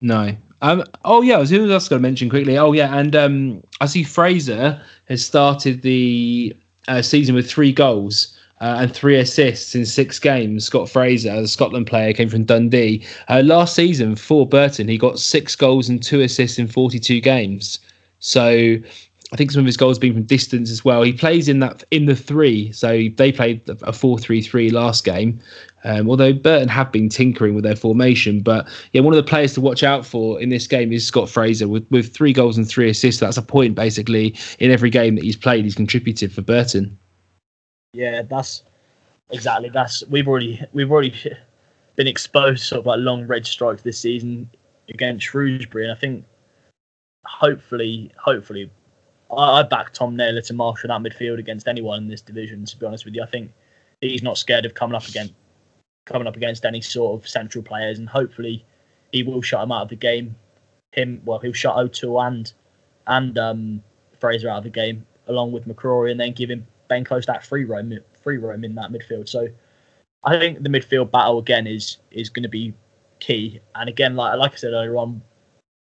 [0.00, 0.36] No.
[0.62, 0.84] Um.
[1.04, 1.36] Oh yeah.
[1.36, 2.56] I was who else going to mention quickly?
[2.58, 6.54] Oh yeah, and um, I see Fraser has started the
[6.86, 8.37] uh, season with three goals.
[8.60, 10.64] Uh, and three assists in six games.
[10.64, 13.04] Scott Fraser, the Scotland player, came from Dundee.
[13.28, 17.78] Uh, last season for Burton, he got six goals and two assists in 42 games.
[18.18, 18.78] So
[19.30, 21.02] I think some of his goals have been from distance as well.
[21.02, 25.38] He plays in that in the three, so they played a four-three-three last game.
[25.84, 29.52] Um, although Burton have been tinkering with their formation, but yeah, one of the players
[29.54, 32.66] to watch out for in this game is Scott Fraser with with three goals and
[32.66, 33.20] three assists.
[33.20, 35.64] That's a point basically in every game that he's played.
[35.64, 36.98] He's contributed for Burton.
[37.92, 38.64] Yeah, that's
[39.30, 41.14] exactly that's we've already we've already
[41.96, 44.48] been exposed to sort of like long red strikes this season
[44.88, 46.24] against Shrewsbury, and I think
[47.24, 48.70] hopefully, hopefully,
[49.30, 52.64] I, I back Tom Naylor to marshal that midfield against anyone in this division.
[52.64, 53.52] To be honest with you, I think
[54.00, 55.34] he's not scared of coming up against
[56.06, 58.64] coming up against any sort of central players, and hopefully
[59.12, 60.36] he will shut him out of the game.
[60.92, 62.52] Him, well, he'll shut O'Toole and
[63.06, 63.82] and um,
[64.18, 67.44] Fraser out of the game along with McCrorie, and then give him Ben Close that
[67.44, 69.28] free roam, free roam in that midfield.
[69.28, 69.48] So
[70.24, 72.74] I think the midfield battle again is is going to be
[73.20, 73.60] key.
[73.74, 75.22] And again, like like I said earlier on,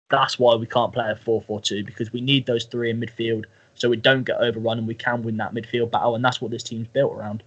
[0.09, 3.45] that's why we can't play a 4-4-2 because we need those three in midfield
[3.75, 6.15] so we don't get overrun and we can win that midfield battle.
[6.15, 7.43] And that's what this team's built around.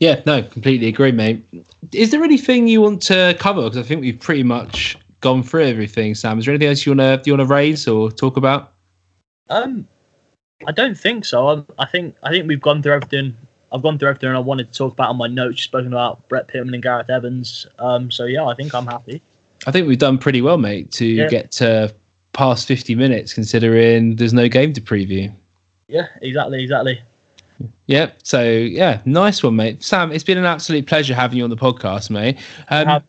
[0.00, 1.44] Yeah, no, completely agree, mate.
[1.92, 3.62] Is there anything you want to cover?
[3.62, 6.14] Because I think we've pretty much gone through everything.
[6.14, 8.74] Sam, is there anything else you want to you want to raise or talk about?
[9.50, 9.86] Um,
[10.66, 11.48] I don't think so.
[11.48, 13.36] I, I think I think we've gone through everything.
[13.70, 15.62] I've gone through everything I wanted to talk about on my notes.
[15.62, 17.66] Spoken about Brett Pitman and Gareth Evans.
[17.78, 19.22] Um, so yeah, I think I'm happy.
[19.66, 21.28] I think we've done pretty well, mate, to Yeah.
[21.28, 21.94] get to
[22.32, 25.32] past 50 minutes, considering there's no game to preview.
[25.88, 27.02] Yeah, exactly, exactly.
[27.86, 29.82] Yeah, so yeah, nice one, mate.
[29.82, 32.38] Sam, it's been an absolute pleasure having you on the podcast, mate.
[32.68, 33.02] Um,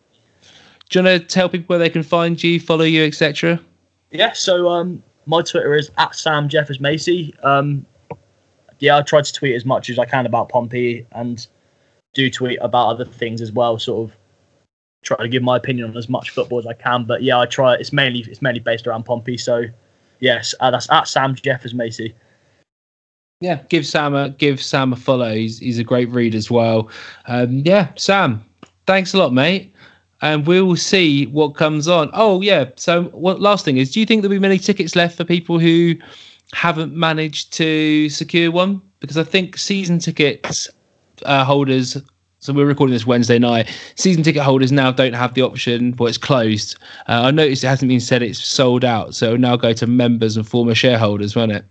[0.88, 3.60] do you want to tell people where they can find you, follow you, etc.?
[4.10, 7.32] Yeah, so um, my Twitter is at Sam Jeffers Macy.
[7.44, 7.86] Um,
[8.80, 11.46] yeah, I try to tweet as much as I can about Pompey and
[12.14, 13.78] do tweet about other things as well.
[13.78, 14.16] Sort of
[15.04, 17.04] try to give my opinion on as much football as I can.
[17.04, 17.74] But yeah, I try.
[17.74, 19.38] It's mainly it's mainly based around Pompey.
[19.38, 19.64] So
[20.18, 22.12] yes, uh, that's at Sam Jeffers Macy.
[23.40, 25.32] Yeah, give Sam a give Sam a follow.
[25.32, 26.90] He's he's a great read as well.
[27.26, 28.44] Um, yeah, Sam,
[28.88, 29.72] thanks a lot, mate.
[30.22, 32.10] And we will see what comes on.
[32.12, 32.70] Oh yeah.
[32.76, 35.58] So what last thing is, do you think there'll be many tickets left for people
[35.58, 35.94] who
[36.52, 38.82] haven't managed to secure one?
[39.00, 40.68] Because I think season tickets
[41.24, 41.96] uh, holders.
[42.40, 43.70] So we're recording this Wednesday night.
[43.96, 45.94] Season ticket holders now don't have the option.
[45.98, 46.76] Well, it's closed.
[47.06, 49.14] Uh, I noticed it hasn't been said it's sold out.
[49.14, 51.64] So now go to members and former shareholders, won't it?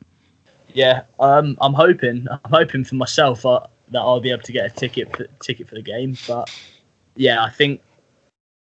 [0.73, 4.65] Yeah, um, I'm hoping I'm hoping for myself uh, that I'll be able to get
[4.65, 6.15] a ticket ticket for the game.
[6.27, 6.55] But
[7.15, 7.81] yeah, I think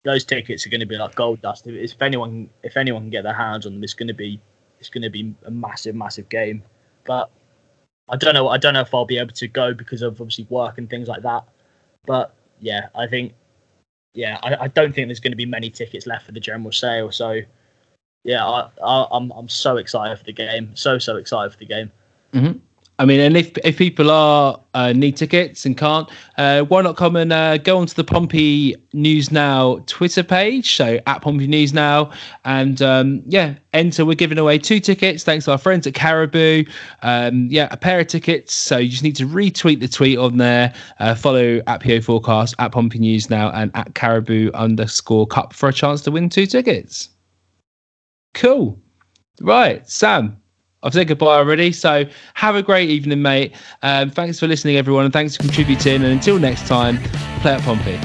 [0.05, 1.67] those tickets are going to be like gold dust.
[1.67, 4.41] If, if anyone if anyone can get their hands on them, it's going to be
[4.79, 6.63] it's going to be a massive massive game.
[7.05, 7.31] But
[8.09, 10.47] I don't know I don't know if I'll be able to go because of obviously
[10.51, 11.45] work and things like that.
[12.07, 13.33] But yeah, I think
[14.13, 16.73] yeah I, I don't think there's going to be many tickets left for the general
[16.73, 17.11] sale.
[17.11, 17.41] So
[18.25, 20.77] yeah, I, I, I'm I'm so excited for the game.
[20.77, 21.93] So so excited for the game.
[22.35, 22.59] Mm-hmm.
[23.01, 26.97] I mean, and if if people are uh, need tickets and can't, uh, why not
[26.97, 31.73] come and uh, go onto the Pompey News Now Twitter page, so at Pompey News
[31.73, 32.13] Now,
[32.45, 34.07] and um, yeah, enter.
[34.07, 36.71] We're giving away two tickets thanks to our friends at Carabao.
[37.03, 38.55] Um, yeah, a pair of tickets.
[38.55, 42.55] So you just need to retweet the tweet on there, uh, follow at PO Forecast,
[42.61, 46.47] at Pompey News Now, and at Carabao underscore Cup for a chance to win two
[46.47, 47.11] tickets.
[48.35, 48.79] Cool.
[49.41, 50.41] Right, Sam.
[50.85, 51.73] I've said goodbye already.
[51.73, 52.05] So
[52.35, 53.57] have a great evening, mate.
[53.83, 55.97] Um, thanks for listening, everyone, and thanks for contributing.
[55.97, 56.99] And until next time,
[57.41, 57.99] play at Pompey.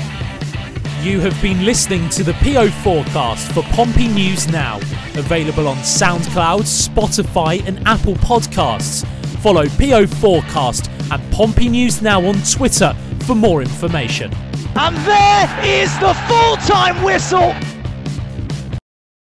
[1.02, 4.78] You have been listening to the PO forecast for Pompey News Now,
[5.16, 9.06] available on SoundCloud, Spotify, and Apple Podcasts.
[9.40, 12.94] Follow PO Forecast and Pompey News Now on Twitter
[13.26, 14.34] for more information.
[14.76, 17.79] And there is the full time whistle!